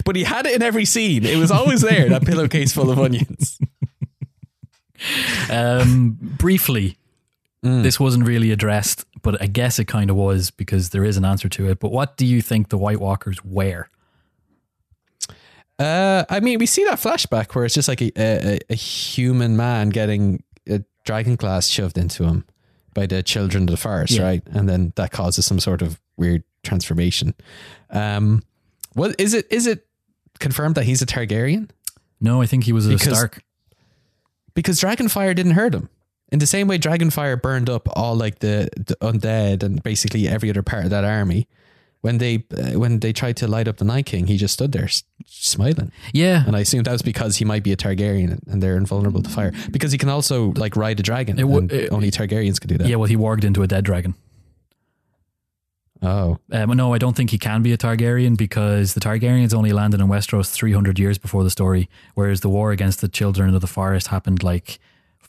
[0.03, 1.23] But he had it in every scene.
[1.23, 3.59] It was always there, that pillowcase full of onions.
[5.51, 6.97] Um, briefly,
[7.61, 11.25] this wasn't really addressed, but I guess it kind of was because there is an
[11.25, 11.79] answer to it.
[11.79, 13.89] But what do you think the White Walkers wear?
[15.79, 19.57] Uh, I mean, we see that flashback where it's just like a, a, a human
[19.57, 22.45] man getting a dragon glass shoved into him
[22.93, 24.23] by the children of the forest, Yeah.
[24.23, 24.43] right?
[24.47, 27.33] And then that causes some sort of weird transformation.
[27.89, 28.43] Um,
[28.93, 29.47] what is it?
[29.49, 29.87] Is it
[30.39, 31.69] confirmed that he's a Targaryen?
[32.19, 33.43] No, I think he was a Because- Stark.
[34.53, 35.89] Because Dragonfire didn't hurt him.
[36.31, 40.49] In the same way, Dragonfire burned up all like the, the undead and basically every
[40.49, 41.47] other part of that army.
[41.99, 44.71] When they uh, when they tried to light up the Night King, he just stood
[44.71, 45.91] there s- smiling.
[46.13, 49.21] Yeah, And I assume that was because he might be a Targaryen and they're invulnerable
[49.21, 49.51] to fire.
[49.69, 51.37] Because he can also like ride a dragon.
[51.37, 52.87] It and it- only Targaryens could do that.
[52.87, 52.95] yeah.
[52.95, 54.15] Well, he warged into a dead dragon.
[56.03, 59.71] Oh, Um, no, I don't think he can be a Targaryen because the Targaryens only
[59.71, 63.61] landed in Westeros 300 years before the story, whereas the war against the children of
[63.61, 64.79] the forest happened like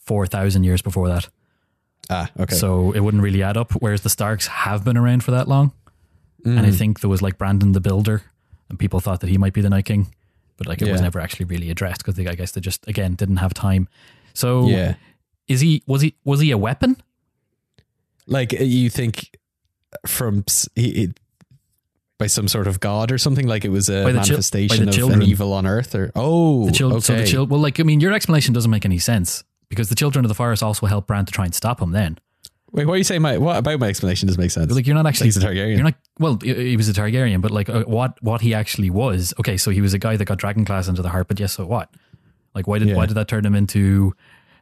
[0.06, 1.28] 4,000 years before that.
[2.10, 2.54] ah, okay.
[2.54, 3.72] So it wouldn't really add up.
[3.72, 5.72] Whereas the Starks have been around for that long.
[6.44, 6.64] And Mm.
[6.66, 8.22] I think there was like Brandon the Builder,
[8.68, 10.12] and people thought that he might be the Night King,
[10.56, 13.36] but like it was never actually really addressed because I guess they just again didn't
[13.36, 13.88] have time.
[14.34, 14.94] So yeah,
[15.46, 16.96] is he was he was he a weapon?
[18.26, 19.36] like uh, you think
[20.06, 20.44] from
[20.74, 21.12] he,
[22.18, 24.22] by some sort of god or something like it was a By the chil- by
[24.22, 25.22] the manifestation of children.
[25.22, 27.00] an evil on earth or oh The children.
[27.02, 27.30] So the okay.
[27.30, 30.28] chil- Well, like I mean, your explanation doesn't make any sense because the children of
[30.28, 31.92] the forest also helped Bran to try and stop him.
[31.92, 32.18] Then,
[32.72, 33.22] Wait, what are you saying?
[33.22, 34.70] My what about my explanation doesn't make sense?
[34.70, 35.74] like you're not actually he's a Targaryen.
[35.76, 36.38] You're not well.
[36.42, 39.32] He was a Targaryen, but like uh, what what he actually was.
[39.40, 41.28] Okay, so he was a guy that got dragon glass into the heart.
[41.28, 41.88] But yes, so what?
[42.54, 42.96] Like why did Yeah.
[42.96, 44.14] why did that turn him into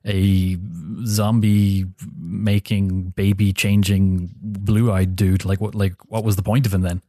[0.07, 0.57] a
[1.05, 1.85] zombie
[2.19, 5.45] making baby changing blue eyed dude?
[5.45, 5.75] Like what?
[5.75, 7.03] Like what was the point of him then?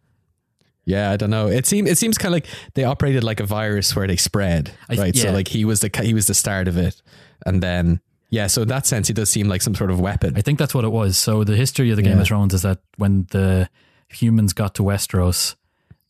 [0.86, 1.47] Yeah, I don't know.
[1.47, 4.72] It seems it seems kind of like they operated like a virus where they spread,
[4.89, 5.16] I- right?
[5.16, 5.34] So yeah.
[5.34, 7.02] like he was the he was the start of it,
[7.46, 8.48] and then yeah.
[8.48, 10.36] So in that sense, he does seem like some sort of weapon.
[10.38, 11.18] I think that's what it was.
[11.18, 12.22] So the history of the Game Yeah.
[12.22, 13.70] of Thrones is that when the
[14.10, 15.56] humans got to Westeros,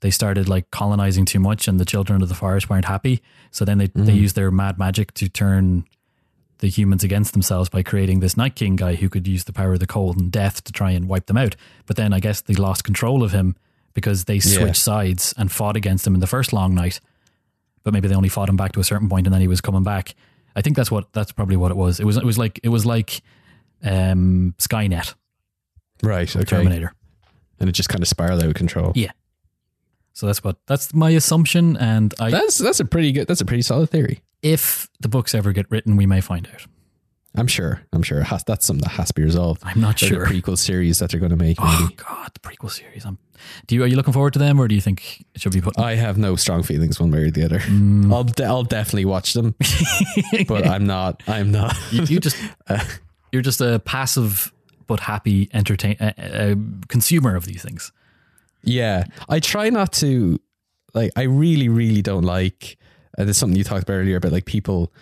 [0.02, 3.22] they started like colonizing too much, and the children of the forest weren't happy.
[3.50, 4.16] So then they they mm-hmm.
[4.16, 5.86] used their mad magic to turn
[6.60, 9.74] the humans against themselves by creating this Night King guy who could use the power
[9.74, 11.56] of the cold and death to try and wipe them out.
[11.88, 13.56] But then I guess they lost control of him
[13.94, 17.00] because they switched sides and fought against him in the first long night.
[17.84, 19.60] But maybe they only fought him back to a certain point and then he was
[19.60, 20.14] coming back.
[20.56, 22.00] I think that's what that's probably what it was.
[22.00, 23.22] It was it was like it was like
[23.84, 25.16] um, Skynet,
[26.04, 26.34] right.
[26.36, 26.46] Okay.
[26.46, 26.94] Terminator.
[27.60, 28.92] And it just kind of spiraled out of control.
[28.96, 29.12] Yeah.
[30.14, 31.78] So that's what that's my assumption.
[31.78, 33.28] And I, That's that's a pretty good.
[33.28, 34.22] That's a pretty solid theory.
[34.42, 36.66] if the books ever get written, we may find out.
[37.36, 37.82] I'm sure.
[37.94, 38.20] I'm sure.
[38.20, 39.62] It has, that's something that has to be resolved.
[39.66, 40.28] I'm not Or sure.
[40.28, 41.58] The prequel series that they're going to make.
[41.62, 41.96] Oh Maybe.
[41.96, 43.06] God, the prequel series.
[43.06, 43.18] I'm,
[43.68, 45.62] do you are you looking forward to them, or do you think it should be
[45.62, 45.80] put?
[45.80, 47.60] I have no strong feelings one way or the other.
[47.60, 48.14] Mm.
[48.14, 49.56] I'll de- I'll definitely watch them,
[50.48, 51.24] but I'm not.
[51.28, 51.76] I'm not.
[51.92, 52.38] you, you just
[53.32, 54.52] you're just a passive
[54.88, 56.56] but happy entertain uh, uh,
[56.88, 57.92] consumer of these things.
[58.64, 60.40] Yeah, I try not to
[60.94, 61.12] like.
[61.16, 62.78] I really, really don't like.
[63.18, 64.94] And it's something you talked about earlier about like people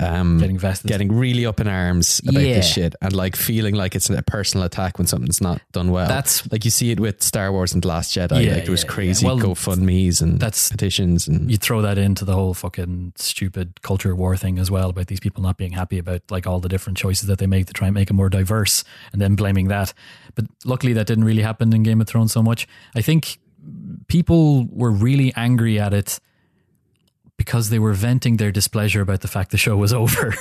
[0.00, 0.88] um, Getting vested.
[0.88, 2.54] getting really up in arms about Yeah.
[2.54, 6.08] this shit, and like feeling like it's a personal attack when something's not done well.
[6.08, 8.44] That's- like you see it with Star Wars and The Last Jedi.
[8.44, 11.96] Yeah, like there was yeah, crazy Well, GoFundmes and that's- petitions and you throw that
[11.98, 15.72] into the whole fucking stupid culture war thing as well about these people not being
[15.72, 18.14] happy about like all the different choices that they make to try and make it
[18.14, 18.82] more diverse
[19.12, 19.92] and then blaming that.
[20.34, 22.66] But luckily that didn't really happen in Game of Thrones so much.
[22.96, 23.38] I think
[24.08, 26.18] people were really angry at it
[27.36, 30.34] because they were venting their displeasure about the fact the show was over.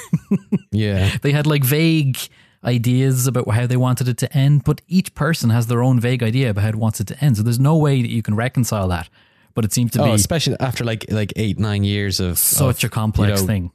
[0.72, 2.18] yeah, they had like vague
[2.64, 6.24] ideas about how they wanted it to end, but each person has their own vague
[6.24, 7.38] idea about how it wants it to end.
[7.38, 9.10] So there's no way that you can reconcile that.
[9.54, 12.84] But it seems to oh, be especially after like like eight nine years of such
[12.84, 13.72] of, a complex you know, thing.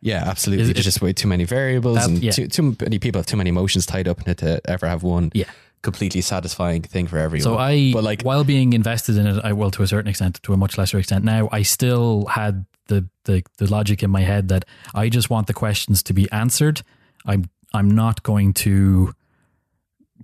[0.00, 0.62] Yeah, absolutely.
[0.62, 2.32] Is There's it- just way too many variables, That- and yeah.
[2.32, 5.02] too, too many people have too many emotions tied up in it to ever have
[5.02, 5.44] one Yeah.
[5.82, 7.42] Completely satisfying thing for everyone.
[7.42, 10.42] So I, but like, while being invested in it, I well to a certain extent,
[10.44, 14.22] to a much lesser extent now, I still had the the the logic in my
[14.22, 14.64] head that
[14.94, 16.82] I just want the questions to be answered.
[17.26, 19.14] I'm I'm not going to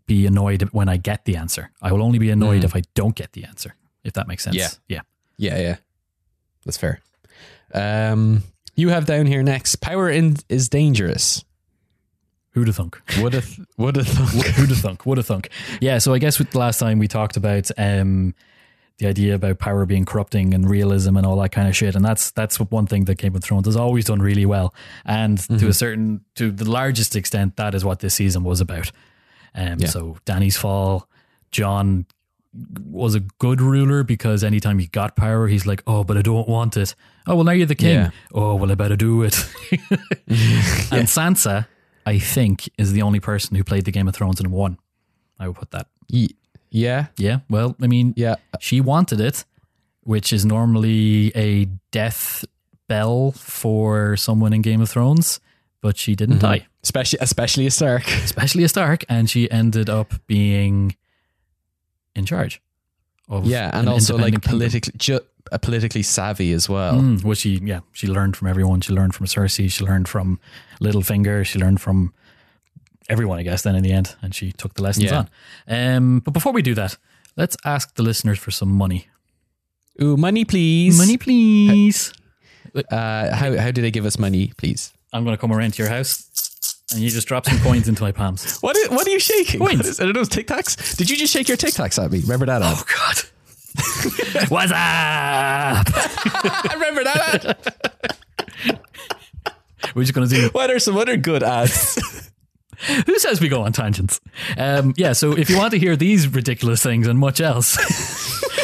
[0.07, 1.71] be annoyed when I get the answer.
[1.83, 3.75] I will only be annoyed if I don't get the answer.
[4.05, 4.57] If that makes sense.
[4.57, 4.69] Yeah.
[4.89, 5.01] Yeah.
[5.37, 5.77] yeah, yeah,
[6.65, 7.01] that's fair.
[7.75, 8.43] Um,
[8.75, 9.77] you have down here next.
[9.77, 11.45] Power in, is dangerous.
[12.59, 13.01] Who'da thunk?
[13.19, 14.47] Would a th- would a thunk.
[14.57, 15.07] Who'da thunk?
[15.07, 15.49] Woulda thunk?
[15.81, 15.99] Yeah.
[15.99, 18.35] So I guess with the last time we talked about um,
[18.99, 22.05] the idea about power being corrupting and realism and all that kind of shit, and
[22.05, 25.69] that's that's one thing that Game of Thrones has always done really well, and to
[25.69, 28.91] a certain, to the largest extent, that is what this season was about.
[29.55, 29.87] Um, Yeah.
[29.89, 31.09] So Dany's fall,
[31.53, 32.07] Jon
[32.91, 36.49] was a good ruler because anytime he got power, he's like, "Oh, but I don't
[36.49, 36.95] want it."
[37.27, 37.95] Oh, well, now you're the king.
[37.95, 38.11] Yeah.
[38.35, 39.35] Oh, well, I better do it.
[40.91, 41.67] And Sansa,
[42.09, 44.79] I think, is the only person who played the Game of Thrones and won.
[45.39, 45.89] I would put that.
[46.71, 47.41] Yeah, Yeah.
[47.51, 48.37] Well, I mean, yeah.
[48.61, 49.45] she wanted it,
[50.05, 52.47] which is normally a death
[52.87, 55.39] bell for someone in Game of Thrones,
[55.83, 56.61] but she didn't mm-hmm.
[56.61, 58.09] die, Especially especially a Stark.
[58.25, 60.97] especially a Stark, and she ended up being
[62.17, 62.63] in charge.
[63.29, 65.27] Of Yeah, and an also like politically ju-
[65.59, 66.95] politically savvy as well.
[66.95, 68.81] Mm, well, she yeah, she learned from everyone.
[68.81, 69.71] She learned from Cersei.
[69.71, 70.39] She learned from
[70.81, 71.47] Littlefinger.
[71.47, 72.13] She learned from
[73.09, 73.63] everyone, I guess.
[73.63, 75.25] Then in the end, and she took the lessons Yeah.
[75.69, 75.97] on.
[75.97, 76.97] Um, but before we do that,
[77.37, 79.07] let's ask the listeners for some money.
[80.03, 80.99] Ooh, money, please.
[80.99, 82.13] Money, please.
[82.93, 84.93] Uh, how how do they give us money, please?
[85.13, 88.03] I'm going to come around to your house, and you just drop some coins into
[88.03, 88.61] my palms.
[88.61, 89.59] What is, what are you shaking?
[89.59, 89.99] Coins.
[90.01, 90.97] Are those Tic Tacs?
[90.97, 92.21] Did you just shake your Tic Tacs at me?
[92.21, 92.61] Remember that?
[92.63, 92.75] ad?
[92.77, 93.17] Oh God.
[94.49, 94.77] What's up?
[94.77, 97.45] I remember that.
[98.65, 98.81] ad.
[99.95, 100.49] We're just going to do.
[100.53, 102.31] what are some other good ads?
[103.07, 104.21] Who says we go on tangents?
[104.57, 107.77] Um, yeah, so if you want to hear these ridiculous things and much else,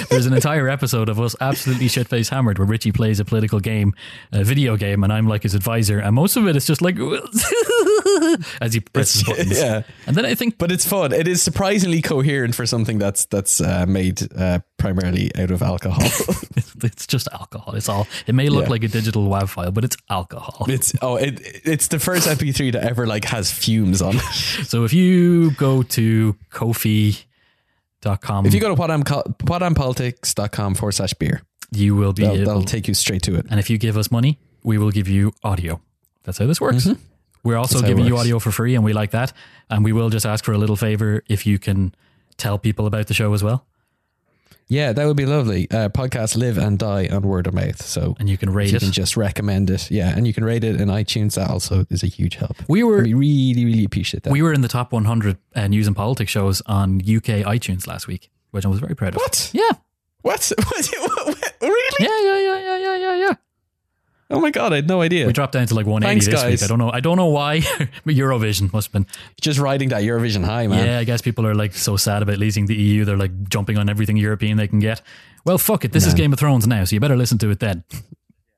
[0.08, 3.58] there's an entire episode of us absolutely shit faced hammered where Richie plays a political
[3.58, 3.92] game,
[4.32, 6.96] a video game, and I'm like his advisor, and most of it is just like
[8.60, 9.58] as he presses buttons.
[9.58, 11.12] yeah, And then I think, but it's fun.
[11.12, 16.02] It is surprisingly coherent for something that's that's uh, made uh, primarily out of alcohol.
[16.82, 17.74] it's just alcohol.
[17.74, 18.06] It's all.
[18.26, 18.70] It may look Yeah.
[18.70, 20.66] like a digital WAV file, but it's alcohol.
[20.68, 24.22] it's oh, it it's the first MP3 that ever like has fumes on it.
[24.66, 31.42] So if you go to Ko-fi.com, If you go to whatimpolitics.com forward slash beer,
[31.72, 32.46] you will be that'll, able.
[32.46, 33.46] that'll take you straight to it.
[33.50, 35.80] And if you give us money, we will give you audio.
[36.24, 36.88] That's how this works.
[37.44, 37.74] We're also.
[37.78, 39.32] That's how it giving you audio for free, and we like that.
[39.70, 41.94] And we will just ask for a little favor if you can
[42.36, 43.64] tell people about the show as well,
[44.66, 45.70] Yeah, that would be lovely.
[45.70, 47.80] Uh, podcasts live and die on word of mouth.
[47.82, 48.80] So and you can rate you it.
[48.82, 49.90] can just recommend it.
[49.90, 51.34] Yeah, and you can rate it in iTunes.
[51.34, 52.56] That also is a huge help.
[52.68, 54.32] we were We really, really appreciate that.
[54.32, 58.06] we were in the top 100 uh, news and politics shows on UK iTunes last
[58.08, 59.20] week, which I was very proud of.
[59.20, 59.50] what?
[59.52, 59.70] Yeah?
[60.22, 60.50] What?
[60.66, 60.90] What?
[61.60, 61.96] Really?
[62.00, 63.34] yeah, yeah, yeah, yeah, yeah, yeah, yeah.
[64.30, 65.26] Oh my god, I had no idea.
[65.26, 66.62] We dropped down to like 180 Thanks, this week.
[66.64, 66.90] I don't know.
[66.90, 67.60] I don't know why.
[67.78, 69.06] but Eurovision must have been.
[69.40, 70.86] Just riding that Eurovision high, man.
[70.86, 73.04] Yeah, I guess people are like so sad about leaving the EU.
[73.04, 75.02] They're like jumping on everything European they can get.
[75.44, 75.92] Well, fuck it.
[75.92, 77.84] This is Game of Thrones now, so you better listen to it then.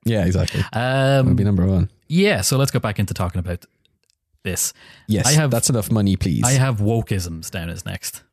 [0.05, 0.63] Yeah, exactly.
[0.71, 1.91] Um, Would be number one.
[2.07, 3.65] yeah, so let's go back into talking about
[4.43, 4.71] this.
[5.07, 6.45] Yes, I have- that's enough money, please.
[6.45, 8.23] I have wokeisms down as next.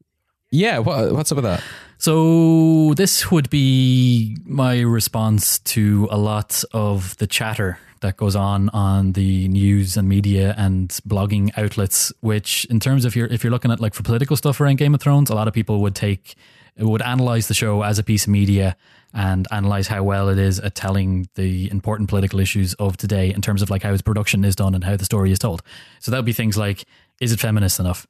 [0.54, 1.62] Yeah, what, what's up with that?
[1.98, 8.68] So this would be my response to a lot of the chatter that goes on
[8.70, 12.12] on the news and media and blogging outlets.
[12.20, 14.94] Which, in terms of your, if you're looking at like for political stuff around Game
[14.94, 16.34] of Thrones, a lot of people would take
[16.78, 18.76] would analyze the show as a piece of media
[19.12, 23.40] and analyze how well it is at telling the important political issues of today in
[23.40, 25.62] terms of like how its production is done and how the story is told.
[26.00, 26.84] So that would be things like:
[27.20, 28.06] is it feminist enough?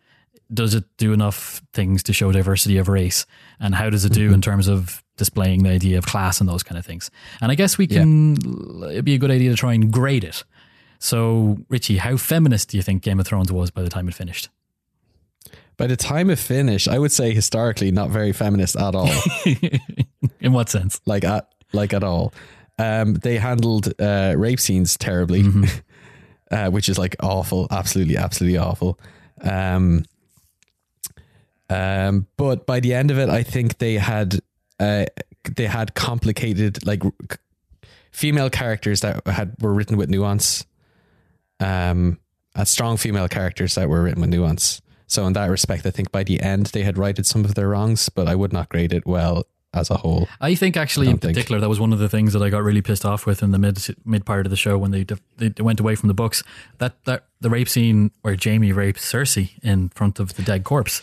[0.53, 3.26] Does it do enough things to show diversity of race
[3.61, 6.62] and how does it do in terms of displaying the idea of class and those
[6.62, 8.36] kind of things and i guess we can
[8.90, 10.45] it'd be a good idea to try and grade it
[10.99, 14.14] So, Richie, how feminist do you think Game of Thrones was by the time it
[14.14, 14.49] finished?
[15.76, 19.11] By the time it finished, I would say historically not very feminist at all.
[20.40, 21.01] In what sense?
[21.05, 22.32] like at like at all.
[22.78, 25.45] Um, they handled uh, rape scenes terribly,
[26.51, 28.99] uh, which is like awful, absolutely, absolutely awful.
[29.42, 30.05] Um,
[31.71, 34.41] um, but by the end of it, I think they had
[34.79, 35.07] uh,
[35.57, 37.03] they had complicated like
[38.11, 40.65] female characters that had were written with nuance.
[41.61, 42.19] Um,
[42.57, 44.81] uh, strong female characters that were written with nuance.
[45.07, 47.69] So in that respect, I think by the end they had righted some of their
[47.69, 50.29] wrongs, but I would not grade it well as a whole.
[50.41, 51.35] I think actually, I in don't think.
[51.35, 53.51] particular, that was one of the things that I got really pissed off with in
[53.51, 55.05] the mid mid part of the show when they
[55.37, 56.43] they went away from the books.
[56.79, 61.03] That that the rape scene where Jaime rapes Cersei in front of the dead corpse.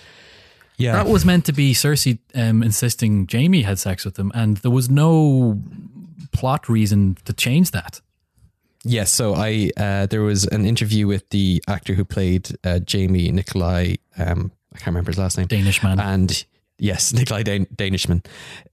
[0.82, 4.58] Yeah, That was meant to be Cersei um, insisting Jaime had sex with him, and
[4.58, 5.62] there was no
[6.32, 8.02] plot reason to change that.
[8.84, 13.32] Yes, so I uh, there was an interview with the actor who played uh, Jaime
[13.32, 13.98] Nikolaj.
[14.18, 15.48] Um, I can't remember his last name.
[15.48, 16.00] Danish man.
[16.00, 16.46] And
[16.80, 18.26] yes, Nikolai Dan- Danishman.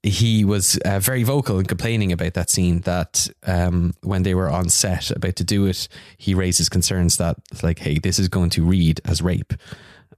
[0.03, 2.81] He was uh, very vocal in complaining about that scene.
[2.81, 7.37] That um, when they were on set about to do it, he raises concerns that
[7.63, 9.53] like, hey, this is going to read as rape.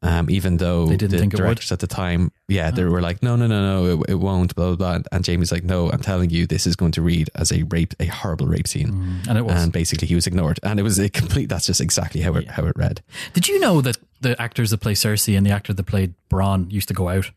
[0.02, 3.02] Um, even though They didn't the think it directors at the time, yeah, they were
[3.02, 4.94] like, no, no, no, no, it, it won't, blah, blah, blah.
[4.94, 7.64] And, and Jaime's like, no, I'm telling you, this is going to read as a
[7.64, 9.20] rape, a horrible rape scene.
[9.28, 9.62] and it was.
[9.62, 11.50] And basically, he was ignored, and it was a complete.
[11.50, 13.02] That's just exactly how it how it read.
[13.34, 16.72] Did you know that the actors that play Cersei and the actor that played Bronn
[16.72, 17.30] used to go out?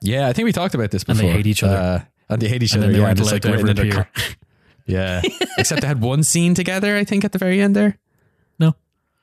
[0.00, 1.22] Yeah, I think we talked about this before.
[1.22, 1.76] And they hate each other.
[1.76, 2.92] uh, and they hate each And other.
[2.92, 4.08] they yeah, weren't allowed to ever appear.
[4.86, 5.22] yeah,
[5.58, 6.96] except they had one scene together.
[6.96, 7.98] I think at the very end there.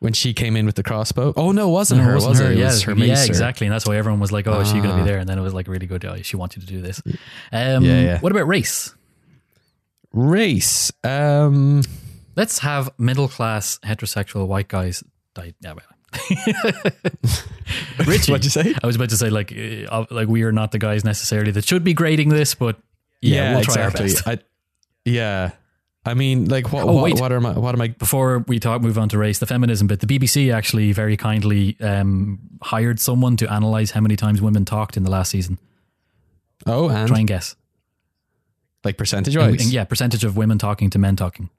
[0.02, 1.32] When she came in with the crossbow.
[1.38, 2.12] Oh no, it wasn't No, her.
[2.12, 2.45] it wasn't was her.
[2.47, 2.52] it?
[2.54, 3.68] It yeah, was her yeah, exactly.
[3.68, 4.97] And that's why everyone was like, "Oh, is she going to Ah.
[4.97, 6.04] be there?" And then it was like really good.
[6.04, 7.02] Oh, she wanted to do this.
[7.54, 8.20] Um, Yeah, yeah.
[8.20, 8.93] What about race?
[10.12, 10.91] Race.
[11.04, 11.84] Um,
[12.36, 15.04] Let's have middle class heterosexual white guys.
[15.36, 15.54] Die.
[15.62, 15.86] Yeah, well.
[18.06, 18.74] Richie, What'd you say?
[18.84, 19.54] I was about to say like,
[19.89, 22.78] uh, like we are not the guys necessarily that should be grading this, but
[23.22, 24.02] yeah, we'll try exactly.
[24.02, 24.28] our best.
[24.28, 24.39] I,
[25.06, 25.52] yeah,
[26.04, 26.84] I mean, like, what?
[26.84, 27.52] Oh, what, what am I?
[27.60, 27.89] What am I?
[27.89, 29.99] Before we talk, move on to race, the feminism bit.
[29.99, 34.97] The BBC actually very kindly um, hired someone to analyze how many times women talked
[34.97, 35.60] in the last season.
[36.66, 37.56] Oh, and Try and guess.
[38.84, 41.49] like percentage wise, yeah, percentage of women talking to men talking.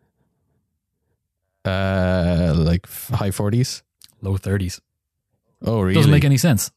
[1.65, 3.83] uh, like high forties.
[4.21, 4.81] Low thirties.
[5.65, 5.95] Oh, really?
[5.95, 6.73] Doesn't make any sense.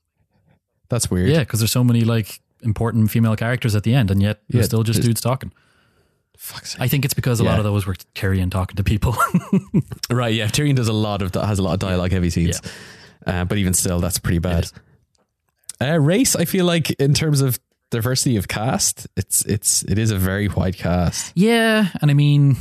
[0.89, 1.30] That's weird.
[1.30, 4.57] Yeah, because there's so many like important female characters at the end, and yet Yeah,
[4.57, 5.51] there's still just dudes talking.
[6.45, 6.81] Fuck's sake.
[6.81, 9.15] I think it's because a lot of those were Tyrion talking to people.
[10.11, 10.45] Right, yeah.
[10.47, 12.61] Tyrion does a lot of that, has a lot of dialogue heavy scenes,
[13.25, 14.69] uh, but even still, that's pretty bad.
[15.81, 20.11] Uh, race, I feel like in terms of diversity of cast, it's it's it is
[20.11, 21.33] a very wide cast.
[21.35, 22.57] yeah, and I mean,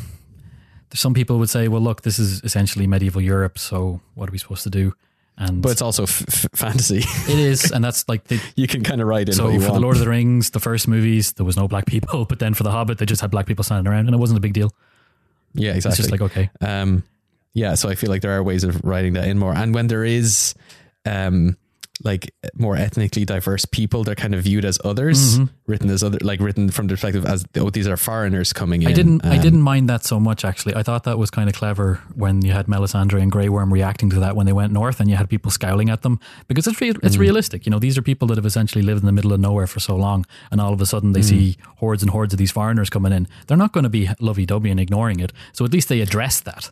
[0.94, 4.38] some people would say, well, look, this is essentially medieval Europe, so what are we
[4.38, 4.94] supposed to do?
[5.36, 6.98] And But it's also f- f- fantasy.
[6.98, 9.80] it is, and that's like the, you can kind of write in so for the.
[9.80, 12.62] Lord of the Rings, the first movies, there was no black people, but then for
[12.62, 14.72] the Hobbit, they just had black people standing around, and it wasn't a big deal.
[15.54, 15.88] yeah, exactly.
[15.90, 17.02] It's just like okay, um,
[17.52, 19.88] yeah, so I feel like there are ways of writing that in more, and when
[19.88, 20.54] there is,
[21.04, 21.56] um,
[22.02, 26.40] like more ethnically diverse people, they're kind of viewed as others, written as other, like
[26.40, 28.88] written from the perspective as oh, these are foreigners coming in.
[28.88, 29.24] I didn't.
[29.24, 30.74] I Um, didn't mind that so much actually.
[30.74, 34.10] I thought that was kind of clever when you had Melisandre and Grey Worm reacting
[34.10, 36.18] to that when they went north, and you had people scowling at them
[36.48, 37.04] because it's real, Mm.
[37.06, 37.64] it's realistic.
[37.64, 39.78] You know, these are people that have essentially lived in the middle of nowhere for
[39.80, 41.28] so long, and all of a sudden they Mm.
[41.28, 43.28] see hordes and hordes of these foreigners coming in.
[43.46, 45.32] They're not going to be lovey dovey and ignoring it.
[45.52, 46.70] So at least they address that.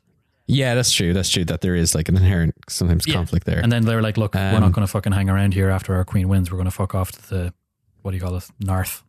[0.55, 1.13] Yeah, that's true.
[1.15, 1.45] That's true.
[1.47, 3.15] That there is like an inherent sometimes Yeah.
[3.15, 3.61] conflict there.
[3.61, 5.95] And then they're like, "Look, we're Um, not going to fucking hang around here after
[5.95, 6.51] our queen wins.
[6.51, 7.55] We're going to fuck off to the
[8.03, 9.03] what do you call it, north."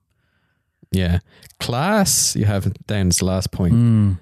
[0.92, 1.20] yeah,
[1.60, 2.36] class.
[2.36, 3.74] You have down as the last point.
[3.74, 4.20] Mm,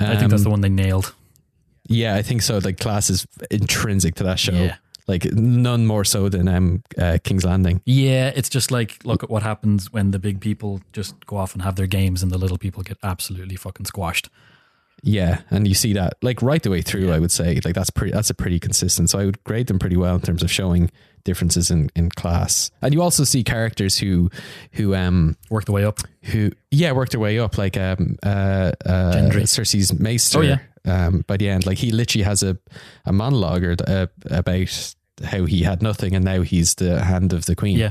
[0.00, 1.14] I think that's Um, the one they nailed.
[1.88, 2.58] Yeah, I think so.
[2.58, 4.52] Like class is intrinsic to that show.
[4.52, 4.76] Yeah.
[5.08, 7.80] Like none more so than um, uh, King's Landing.
[7.84, 11.52] Yeah, it's just like look at what happens when the big people just go off
[11.54, 14.28] and have their games and the little people get absolutely fucking squashed.
[15.02, 17.10] Yeah, and you see that like right the way through.
[17.12, 18.12] I would say like that's pretty.
[18.12, 19.10] That's a pretty consistent.
[19.10, 20.90] So I would grade them pretty well in terms of showing
[21.24, 22.70] differences in, in class.
[22.80, 24.30] And you also see characters who
[24.72, 26.00] who um Work the way up.
[26.24, 29.42] who yeah work their way up like um uh, uh Gendry.
[29.42, 30.38] Cersei's maester.
[30.38, 30.58] Oh, yeah.
[30.86, 32.56] Um, by the end, like he literally has a
[33.04, 37.44] a monologue or, uh, about how he had nothing and now he's the hand of
[37.44, 37.76] the queen.
[37.76, 37.90] Yeah.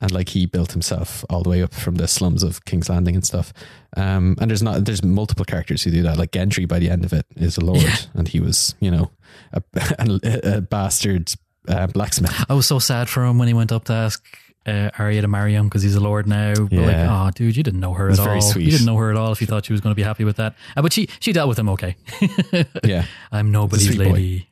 [0.00, 3.14] And like he built himself all the way up from the slums of King's Landing
[3.14, 3.52] and stuff.
[3.96, 6.16] Um, and there's not there's multiple characters who do that.
[6.16, 7.96] Like Gendry, by the end of it, is a lord, Yeah.
[8.14, 9.10] and he was you know
[9.52, 9.62] a,
[9.98, 11.32] a, a bastard
[11.68, 12.32] uh, blacksmith.
[12.48, 14.22] I was so sad for him when he went up to ask
[14.66, 16.54] uh, Arya to marry him because he's a lord now.
[16.54, 17.26] But like, Yeah.
[17.26, 18.40] oh, dude, you didn't know her at all.
[18.40, 18.64] sweet.
[18.64, 20.24] You didn't know her at all if you thought she was going to be happy
[20.24, 20.54] with that.
[20.76, 21.96] Uh, but she she dealt with him okay.
[22.84, 24.38] Yeah, I'm nobody's lady.
[24.40, 24.46] boy.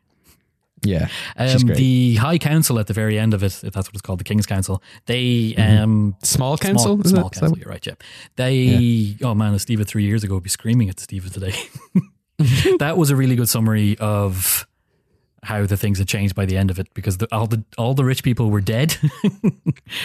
[0.85, 1.09] Yeah.
[1.37, 4.21] Um, the High Council at the very end of it, if that's what it's called,
[4.21, 6.97] the King's Council, they um small council.
[6.97, 7.35] small, small it?
[7.35, 7.59] Is that council.
[7.59, 7.95] You're right, yeah.
[8.37, 11.55] They oh man, if Steve three years ago would be screaming at Steve today.
[12.79, 14.67] that was a really good summary of
[15.45, 17.95] how the things had changed by the end of it because the, all the all
[17.95, 18.97] the rich people were dead.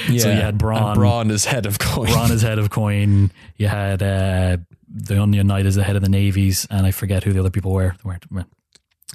[0.10, 0.20] Yeah.
[0.20, 0.96] So you had And Bronn.
[0.96, 2.12] Bronn is head of coin.
[2.12, 3.32] Ron is head of Coin.
[3.58, 4.58] You had uh,
[4.90, 7.50] the Onion Knight as the head of the navies, and I forget who the other
[7.50, 7.96] people were.
[8.04, 8.48] They weren't.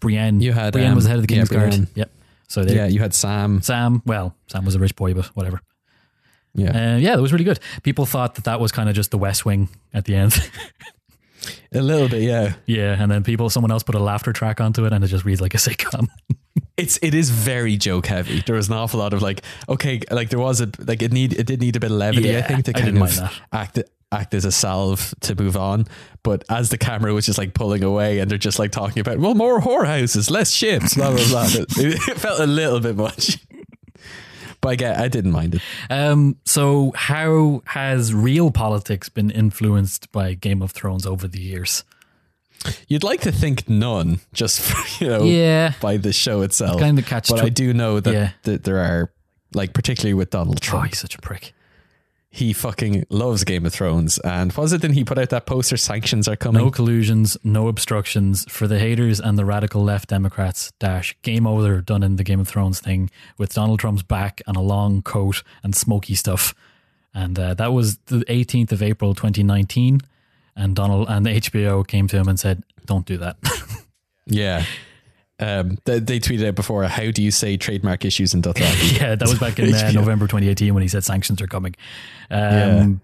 [0.00, 0.40] Brienne.
[0.40, 1.70] You had, Brienne um, was the head of the yeah, Guard.
[1.70, 1.88] Brienne.
[1.94, 2.10] Yep.
[2.48, 3.62] So they, yeah, you had Sam.
[3.62, 4.02] Sam.
[4.04, 5.60] Well, Sam was a rich boy, but whatever.
[6.54, 7.60] Yeah, Uh, yeah, that was really good.
[7.82, 10.50] People thought that that was kind of just the West Wing at the end.
[11.72, 12.22] a little bit.
[12.22, 15.08] Yeah, yeah, and then people, someone else put a laughter track onto it, and it
[15.08, 16.08] just reads like a sitcom.
[16.76, 18.42] it's it is very joke heavy.
[18.44, 21.32] There was an awful lot of like, okay, like there was a like it need
[21.32, 22.36] it did need a bit of levity.
[22.36, 23.78] I think to kind of act
[24.12, 25.86] act as a salve to move on.
[26.22, 29.18] But as the camera was just like pulling away, and they're just like talking about
[29.18, 31.44] well, more whorehouses, less ships, blah blah blah.
[31.52, 31.68] it,
[32.08, 33.38] it felt a little bit much.
[34.60, 35.62] But I get, I didn't mind it.
[35.90, 41.82] Um, so how has real politics been influenced by Game of Thrones over the years?
[42.86, 45.72] You'd like to think none, just for, you know, Yeah.
[45.80, 46.78] by the show itself.
[46.78, 48.30] Kind of catch but tw- I do know that, Yeah.
[48.44, 49.12] that there are,
[49.52, 51.54] like, particularly with Donald Oh, Trump, he's such a prick.
[52.34, 54.18] He fucking loves Game of Thrones.
[54.20, 55.76] And was it then he put out that poster?
[55.76, 56.64] Sanctions are coming.
[56.64, 60.72] No collusions, no obstructions for the haters and the radical left Democrats.
[60.80, 64.56] Dash game over done in the Game of Thrones thing with Donald Trump's back and
[64.56, 66.54] a long coat and smoky stuff.
[67.14, 70.00] And uh, that was the 18th of April 2019.
[70.56, 73.36] And Donald and the HBO came to him and said, "Don't do that."
[74.26, 74.64] Yeah.
[75.42, 78.98] Um, they, they tweeted out before, how do you say trademark issues in Dothraki?
[79.00, 79.90] yeah, that was back in uh.
[79.92, 81.74] November 2018 when he said sanctions are coming.
[82.30, 83.00] Um,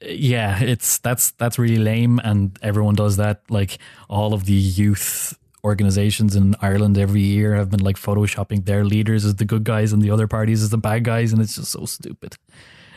[0.00, 0.62] yeah.
[0.62, 3.42] it's that's that's really lame, and everyone does that.
[3.48, 8.84] Like all of the youth organizations in Ireland every year have been like photoshopping their
[8.84, 11.54] leaders as the good guys and the other parties as the bad guys, and it's
[11.56, 12.36] just so stupid.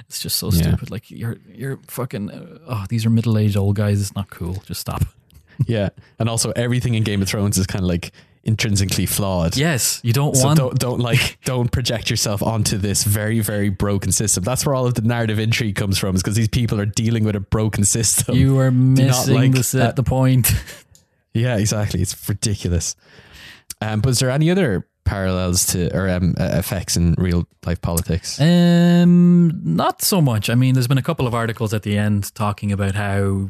[0.07, 0.61] It's just so Yeah.
[0.63, 0.91] stupid.
[0.91, 2.29] Like you're you're fucking
[2.67, 4.01] oh these are middle aged old guys.
[4.01, 4.55] It's not cool.
[4.65, 5.03] Just stop.
[5.65, 5.89] yeah.
[6.19, 8.11] And also, everything in Game of Thrones is kind of like
[8.45, 9.57] intrinsically flawed.
[9.57, 13.69] Yes, you don't So want don't don't like don't project yourself onto this very very
[13.69, 14.43] broken system.
[14.43, 17.23] That's where all of the narrative intrigue comes from, is because these people are dealing
[17.23, 18.35] with a broken system.
[18.35, 20.51] you are missing like the set, the point.
[21.33, 22.01] Yeah, exactly.
[22.01, 22.95] It's ridiculous.
[23.81, 27.81] Um, but is there any other parallels to or um, uh, effects in real life
[27.81, 28.39] politics?
[28.39, 30.49] Um, not so much.
[30.49, 33.49] I mean, there's been a couple of articles at the end talking about how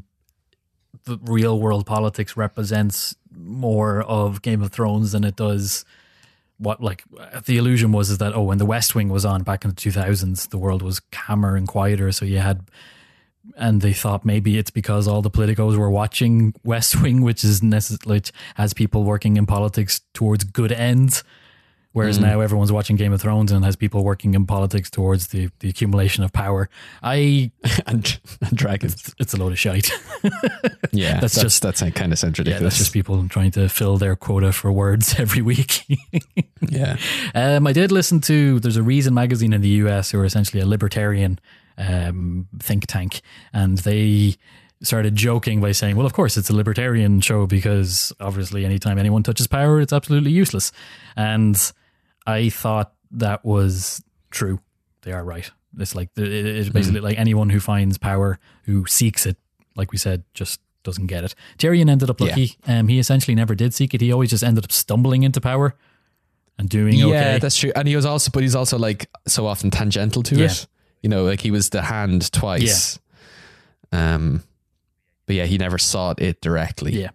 [1.04, 5.86] the real world politics represents more of Game of Thrones than it does
[6.58, 7.04] what like
[7.46, 9.76] the illusion was is that oh when the West Wing was on back in the
[9.76, 12.12] 2000s the world was calmer and quieter.
[12.12, 12.62] So you had
[13.58, 17.62] and they thought maybe it's because all the politicos were watching West Wing which is
[17.62, 21.24] necess- which has people working in politics towards good ends
[21.96, 25.50] Whereas now everyone's watching Game of Thrones and has people working in politics towards the,
[25.60, 26.70] the accumulation of power.
[27.02, 27.52] I
[27.88, 29.16] and, and dragons.
[29.18, 29.90] it's a load of shite.
[30.92, 33.68] Yeah, That's that's, just- just that kind of sounds yeah, that's just people trying to
[33.70, 35.84] fill their quota for words every week.
[36.70, 36.98] yeah,
[37.34, 40.62] um, I did listen to there's a Reason magazine in the US who are essentially
[40.62, 41.40] a libertarian
[41.78, 43.22] um, think tank,
[43.54, 44.36] and they
[44.84, 49.24] started joking by saying, "Well, of course, it's a libertarian show because obviously, anytime anyone
[49.24, 50.72] touches power, it's absolutely useless."
[51.18, 51.56] And
[52.26, 54.60] I thought that was true.
[55.02, 55.50] They are right.
[55.78, 59.38] It's like it's basically like anyone who finds power, who seeks it,
[59.76, 61.36] like we said, just doesn't get it.
[61.58, 62.56] Tyrion ended up lucky.
[62.68, 64.02] Um, he essentially never did seek it.
[64.02, 65.76] He always just ended up stumbling into power
[66.58, 67.40] and doing yeah, okay.
[67.40, 67.72] that's true.
[67.76, 70.46] And he was also, but he's also like so often tangential to Yeah.
[70.46, 70.68] it.
[71.02, 72.98] You know, like he was the hand twice.
[73.92, 74.44] Um,
[75.26, 76.94] but yeah, he never sought it directly.
[76.94, 77.10] Yeah.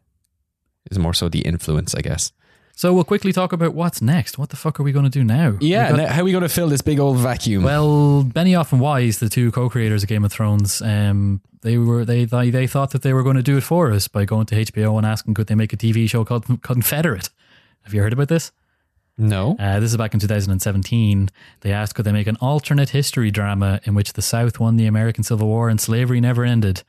[0.87, 2.33] It's more so the influence, I guess.
[2.81, 4.39] So we'll quickly talk about what's next.
[4.39, 5.59] What the fuck are we going to do now?
[5.61, 7.63] Yeah, got- how are we going to fill this big old vacuum?
[7.63, 12.25] well, Benioff and Weiss, the two co-creators of Game of Thrones, um, they were they
[12.25, 14.55] they they thought that they were going to do it for us by going to
[14.55, 17.29] HBO and asking could they make a TV show called Confederate.
[17.83, 18.51] Have you heard about this?
[19.19, 19.57] no.
[19.59, 21.29] Uh, this is back in 2017.
[21.61, 24.87] They asked could they make an alternate history drama in which the South won the
[24.87, 26.83] American Civil War and slavery never ended.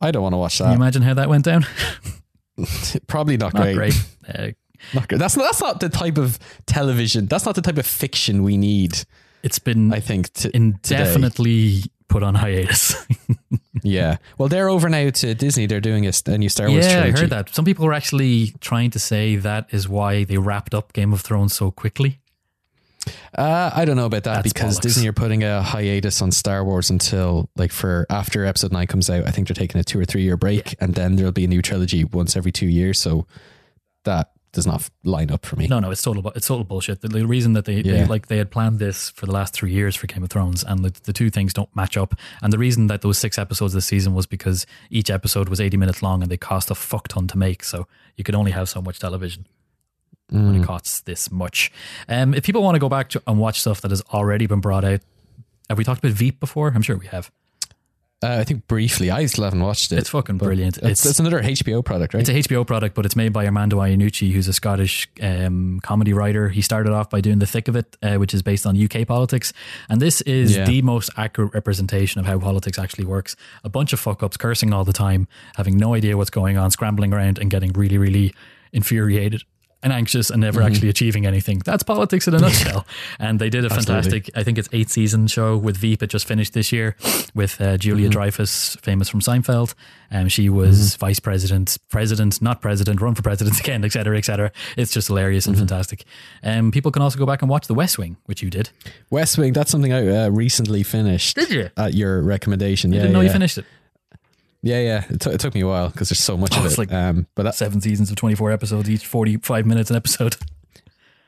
[0.00, 0.66] I don't want to watch that.
[0.66, 1.66] Can you imagine how that went down?
[3.06, 3.76] Probably not, Not great.
[3.76, 3.94] great.
[4.28, 4.50] Uh,
[4.92, 5.18] Not great.
[5.20, 7.26] That's not, that's not the type of television.
[7.26, 9.04] That's not the type of fiction we need.
[9.44, 10.56] it's been I think to, today.
[10.56, 12.94] indefinitely put on hiatus.
[13.82, 14.16] Yeah.
[14.36, 15.66] Well, they're over now to Disney.
[15.66, 17.16] They're doing a, a new Star Wars yeah, trilogy.
[17.16, 17.54] I heard that.
[17.54, 21.20] Some people were actually trying to say that is why they wrapped up Game of
[21.20, 22.18] Thrones so quickly.
[23.36, 24.82] Uh, I don't know about that That's because bollocks.
[24.82, 29.10] Disney are putting a hiatus on Star Wars until like for after Episode Nine comes
[29.10, 29.26] out.
[29.26, 31.48] I think they're taking a two or three year break, and then there'll be a
[31.48, 32.98] new trilogy once every two years.
[32.98, 33.26] So
[34.04, 35.66] that does not line up for me.
[35.66, 36.26] No, no, it's total.
[36.34, 37.02] It's total bullshit.
[37.02, 39.70] The, the reason that they, they like they had planned this for the last three
[39.70, 42.14] years for Game of Thrones, and the, the two things don't match up.
[42.42, 45.76] And the reason that those six episodes this season was because each episode was eighty
[45.76, 47.62] minutes long, and they cost a fuck ton to make.
[47.64, 47.86] So
[48.16, 49.46] you could only have so much television
[50.30, 51.70] when it costs this much.
[52.08, 54.60] Um, if people want to go back to, and watch stuff that has already been
[54.60, 55.00] brought out,
[55.68, 56.68] have we talked about Veep before?
[56.74, 57.30] I'm sure we have.
[58.22, 59.98] Uh, I think briefly, I still haven't watched it.
[59.98, 60.78] It's fucking brilliant.
[60.78, 62.20] It's, It's- it's another HBO product, right?
[62.26, 66.14] It's a HBO product, but it's made by Armando Iannucci, who's a Scottish um, comedy
[66.14, 66.48] writer.
[66.48, 69.06] He started off by doing The Thick of It, uh, which is based on UK
[69.06, 69.52] politics.
[69.90, 70.64] And this is Yeah.
[70.64, 73.36] the most accurate representation of how politics actually works.
[73.64, 76.70] A bunch of fuck ups, cursing all the time, having no idea what's going on,
[76.70, 78.32] scrambling around and getting really, really
[78.72, 79.42] infuriated
[79.86, 81.60] and anxious and never actually achieving anything.
[81.64, 82.84] That's politics in a nutshell.
[83.20, 86.02] and they did a fantastic, I think it's eight season show with Veep.
[86.02, 86.96] It just finished this year
[87.36, 89.74] with uh, Julia Dreyfus, famous from Seinfeld.
[90.10, 94.24] Um, she was vice president, president, not president, run for president again, et cetera, et
[94.24, 94.50] cetera.
[94.76, 96.04] It's just hilarious and fantastic.
[96.42, 98.70] Um, people can also go back and watch The West Wing, which you did.
[99.10, 99.52] West Wing.
[99.52, 101.36] That's something I uh, recently finished.
[101.36, 101.70] Did you?
[101.76, 103.26] At your recommendation, I yeah, didn't know yeah.
[103.26, 103.66] you finished it.
[104.66, 105.04] Yeah, yeah.
[105.08, 106.76] It, took it took me a while because there's so much Oh, of it.
[106.78, 110.36] like um, but that, Seven seasons of 24 episodes, each 45 minutes an episode.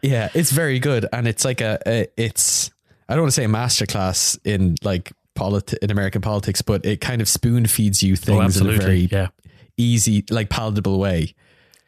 [0.00, 2.70] Yeah, it's very good, and it's like a, a it's
[3.08, 7.00] I don't want to say a masterclass in like politi- in American politics, but it
[7.00, 9.28] kind of spoon feeds you Oh, things in a very Yeah.
[9.76, 11.34] easy, like palatable way.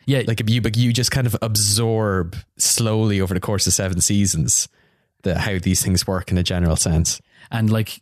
[0.07, 0.23] Yeah.
[0.27, 4.01] Like if you but you just kind of absorb slowly over the course of seven
[4.01, 4.67] seasons
[5.23, 7.21] the how these things work in a general sense.
[7.53, 8.01] And like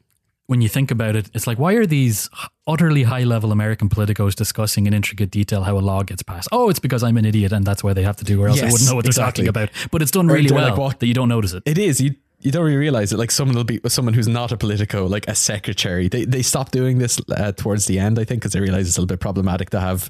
[0.48, 2.28] when you think about it, it's like why are these
[2.66, 6.48] utterly high level American politicos discussing in intricate detail how a law gets passed?
[6.50, 8.60] Oh, it's because I'm an idiot and that's why they have to do, or else
[8.62, 9.44] I wouldn't know what they're exactly.
[9.46, 9.70] talking about.
[9.92, 11.62] But it's done really well like, what- that you don't notice it.
[11.66, 12.14] It is you.
[12.40, 13.18] You don't really realize it.
[13.18, 16.06] Like someone will be someone who's not a politico, like a secretary.
[16.08, 18.96] They they stop doing this uh, towards the end, I think, because they realize it's
[18.96, 20.08] a little bit problematic to have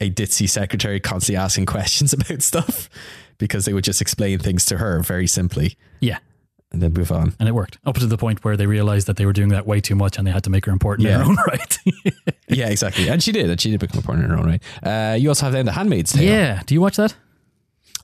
[0.00, 2.88] a ditzy secretary constantly asking questions about stuff
[3.38, 6.18] because they would just explain things to her very simply Yeah.
[6.74, 7.34] And then move on.
[7.40, 9.66] And it worked up to the point where they realized that they were doing that
[9.66, 11.18] way too much and they had to make her important in Yeah.
[11.24, 11.78] her own right.
[12.48, 13.08] Yeah, exactly.
[13.08, 14.62] And she did, and she did become important in her own right.
[14.82, 16.22] Uh, you also have then the Handmaid's Tale.
[16.22, 16.62] yeah.
[16.66, 17.14] Do you watch that?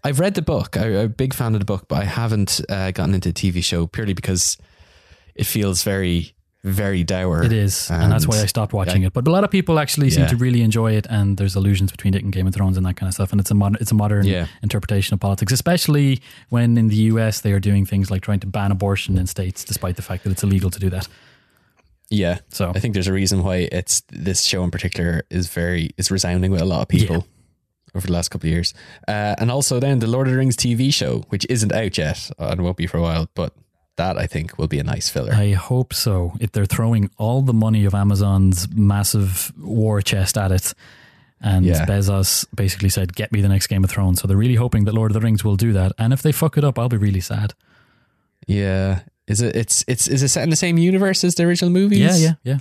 [0.03, 0.77] I've read the book.
[0.79, 3.53] I, I'm a big fan of the book, but I haven't uh, gotten into the
[3.53, 4.57] TV show purely because
[5.35, 7.43] it feels very, very dour.
[7.43, 9.13] It is, and, that's why I stopped watching it.
[9.15, 12.15] But a lot of people actually seem to really enjoy it, and there's allusions between
[12.15, 13.33] it and Game of Thrones and that kind of stuff.
[13.33, 14.47] And it's a modern, it's a modern Yeah.
[14.63, 18.47] interpretation of politics, especially when in the US they are doing things like trying to
[18.47, 21.09] ban abortion in states, despite the fact that it's illegal to do that.
[22.11, 22.39] Yeah.
[22.49, 26.11] So- I think there's a reason why it's this show in particular is very is
[26.11, 27.27] resounding with a lot of people
[27.95, 28.75] over the last couple of years.
[29.09, 32.31] Uh, and also then the Lord of the Rings TV show, which isn't out yet
[32.39, 33.55] and won't be for a while, but
[34.03, 35.33] that I think will be a nice filler.
[35.33, 36.33] I hope so.
[36.41, 40.75] If they're throwing all the money of Amazon's massive war chest at it,
[41.41, 41.87] and Yeah.
[41.87, 44.95] Bezos basically said, "Get me the next Game of Thrones," so they're really hoping that
[44.95, 45.93] Lord of the Rings will do that.
[45.99, 47.55] And if they fuck it up, I'll be really sad.
[48.47, 49.01] yeah.
[49.27, 52.01] Is it it's it's is it set in the same universe as the original movies?
[52.01, 52.59] Yeah, yeah, yeah.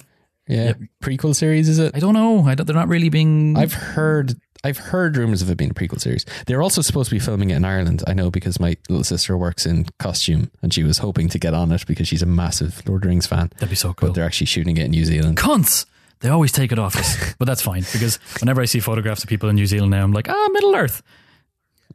[0.48, 0.66] Yeah.
[0.66, 0.78] Yep.
[1.04, 1.96] Prequel series, is it?
[1.96, 2.44] I don't know.
[2.46, 3.58] I don't, they're not really being.
[3.58, 6.26] I've heard I've heard rumors of it being a prequel series.
[6.46, 8.04] They're also supposed to be filming it in Ireland.
[8.08, 11.54] I know because my little sister works in costume and she was hoping to get
[11.54, 13.50] on it because she's a massive Lord of the Rings fan.
[13.56, 14.10] That'd be so cool.
[14.10, 15.38] But they're actually shooting it in New Zealand.
[15.38, 15.86] cunts.
[16.20, 19.30] They always take it off us, but that's fine because whenever I see photographs of
[19.30, 21.02] people in New Zealand now, I'm like, ah, Middle Earth.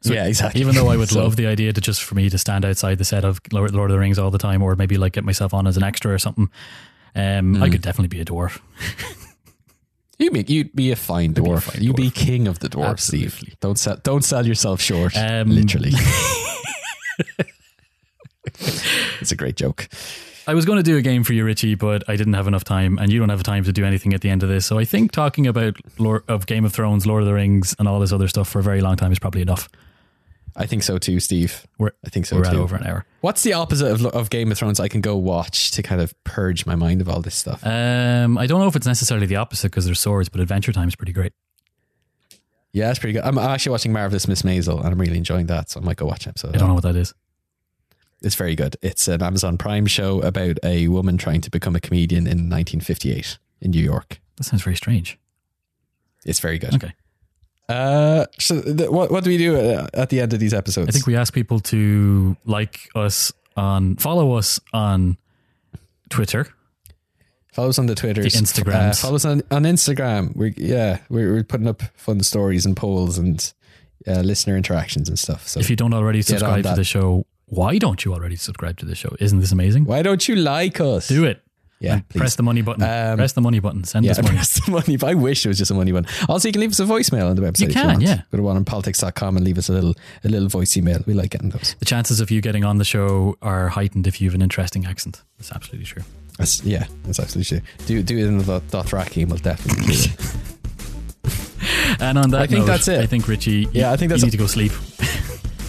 [0.03, 0.61] yeah, exactly.
[0.61, 2.97] Even though I would So- love the idea to just for me to stand outside
[2.97, 5.53] the set of Lord of the Rings all the time, or maybe like get myself
[5.53, 6.49] on as an extra or something.
[7.15, 7.61] Um, Hmm.
[7.63, 8.59] I could definitely be a dwarf.
[10.17, 11.63] You make you'd be a fine be a dwarf.
[11.63, 13.29] fine You'd be king of the dwarves, Absolutely.
[13.29, 13.59] Steve.
[13.59, 15.15] Don't sell don't sell yourself short.
[15.17, 15.91] Um, literally.
[19.19, 19.87] it's a great joke.
[20.47, 22.63] I was going to do a game for you, Richie, but I didn't have enough
[22.63, 24.65] time, and you don't have time to do anything at the end of this.
[24.65, 27.87] So I think talking about Lord of Game of Thrones, Lord of the Rings, and
[27.87, 29.67] all this other stuff for a very long time is probably enough.
[30.57, 31.67] I think so too, Steve.
[31.77, 32.61] We're I think so we're at too.
[32.61, 33.05] over an hour.
[33.21, 36.13] What's the opposite of, of Game of Thrones I can go watch to kind of
[36.23, 37.65] purge my mind of all this stuff?
[37.65, 40.87] Um, I don't know if it's necessarily the opposite because there's swords, but Adventure Time
[40.87, 41.33] is pretty great.
[42.71, 43.23] yeah, it's pretty good.
[43.23, 46.05] I'm actually watching Marvelous Miss Maisel and I'm really enjoying that, so I might go
[46.05, 46.55] watch an episode.
[46.55, 47.13] I don't know what that is.
[48.21, 48.77] It's very good.
[48.81, 53.37] It's an Amazon Prime show about a woman trying to become a comedian in 1958
[53.61, 54.19] in New York.
[54.37, 55.19] That sounds very strange.
[56.25, 56.75] It's very good.
[56.75, 56.93] Okay.
[57.67, 59.55] Uh, so th- what what do we do
[59.93, 60.87] at the end of these episodes?
[60.89, 65.17] I think we ask people to like us on, follow us on
[66.09, 66.47] Twitter.
[67.53, 68.89] follow us on the Twitter, The Instagrams.
[68.91, 70.35] Uh, follow us on, on Instagram.
[70.35, 73.51] We yeah, we're, we're putting up fun stories and polls and
[74.07, 75.47] uh, listener interactions and stuff.
[75.47, 78.85] So If you don't already subscribe to the show, Why don't you already subscribe to
[78.85, 79.15] the show?
[79.19, 79.85] Isn't this amazing?
[79.85, 81.07] Why don't you like us?
[81.07, 81.41] Do it.
[81.79, 82.19] Yeah, please.
[82.19, 82.83] press the money button.
[82.83, 83.83] Um, press the money button.
[83.83, 84.29] Send Yeah, us money.
[84.35, 84.97] press the money.
[85.03, 86.07] I wish it was just a money one.
[86.29, 87.59] Also, you can leave us a voicemail on the website.
[87.61, 88.01] You if can, want.
[88.01, 88.21] yeah.
[88.31, 90.99] Go to oneonpolitics.com and leave us a little a little voice email.
[91.05, 91.75] We like getting those.
[91.79, 94.85] The chances of you getting on the show are heightened if you have an interesting
[94.85, 95.21] accent.
[95.37, 96.03] That's absolutely true.
[96.37, 97.67] That's, yeah, that's absolutely true.
[97.85, 99.27] Do do it in the Dothraki.
[99.27, 99.95] We'll definitely.
[101.99, 102.99] And on that, I think note, that's it.
[102.99, 103.67] I think Richie.
[103.71, 104.71] Yeah, I think that's you a- need to go sleep.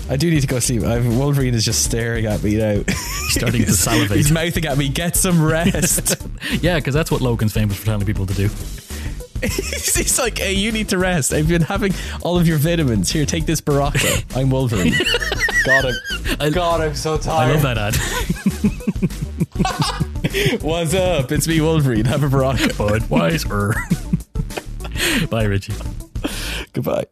[0.09, 0.83] I do need to go sleep.
[0.83, 2.83] I've, Wolverine is just staring at me now.
[3.31, 4.17] starting to salivate.
[4.17, 4.89] He's mouthing at me.
[4.89, 6.17] Get some rest.
[6.61, 8.45] Yeah, because that's what Logan's famous for telling people to do.
[9.43, 11.33] He's like, hey, you need to rest.
[11.33, 11.93] I've been having
[12.23, 13.11] all of your vitamins.
[13.11, 14.37] Here, take this Berocca.
[14.37, 14.95] I'm Wolverine.
[15.65, 15.93] God,
[16.41, 17.49] I'm, God, I'm so tired.
[17.49, 17.97] I love that ad.
[20.63, 21.33] What's up?
[21.33, 22.05] It's me, Wolverine.
[22.05, 22.69] Have a Berocca.
[22.75, 23.75] Budweiser.
[25.29, 25.75] Bye, Richie.
[26.73, 27.07] Goodbye.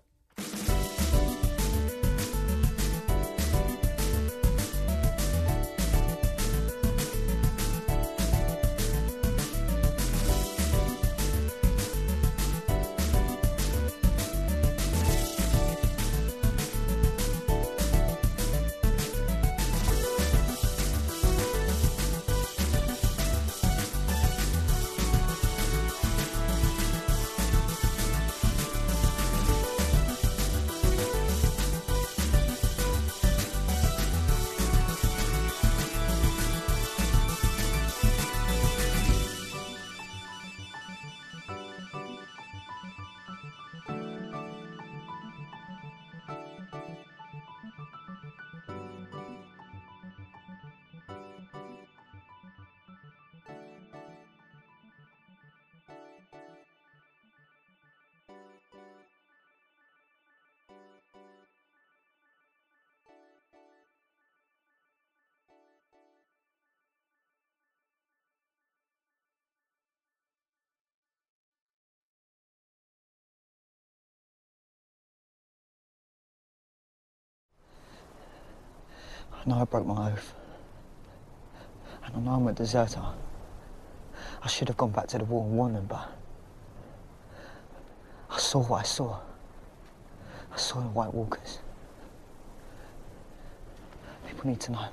[79.45, 80.35] I know I broke my oath.
[82.05, 83.03] And I know I'm a deserter.
[84.43, 86.11] I should have gone back to the war and won them, but
[88.31, 89.19] I saw what I saw.
[90.53, 91.59] I saw the White Walkers.
[94.27, 94.87] People need to know.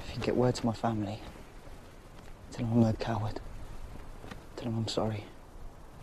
[0.00, 1.20] If you get word to my family,
[2.52, 3.40] tell them I'm no coward.
[4.56, 5.24] Tell them I'm sorry.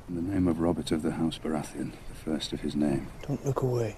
[0.09, 3.45] In the name of Robert of the House Baratheon, the first of his name, Don't
[3.45, 3.95] look away.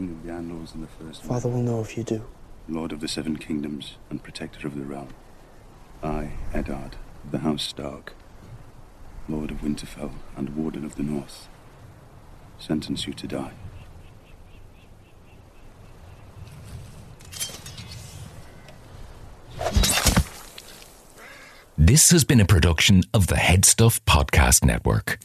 [0.00, 2.24] King of the Andals and the first Father will know if you do.
[2.66, 5.08] Lord of the Seven Kingdoms and Protector of the Realm.
[6.02, 8.14] I, Eddard, of the House Stark,
[9.28, 11.48] Lord of Winterfell and Warden of the North,
[12.58, 13.52] sentence you to die.
[21.76, 25.18] This has been a production of the HeadStuff Podcast Network.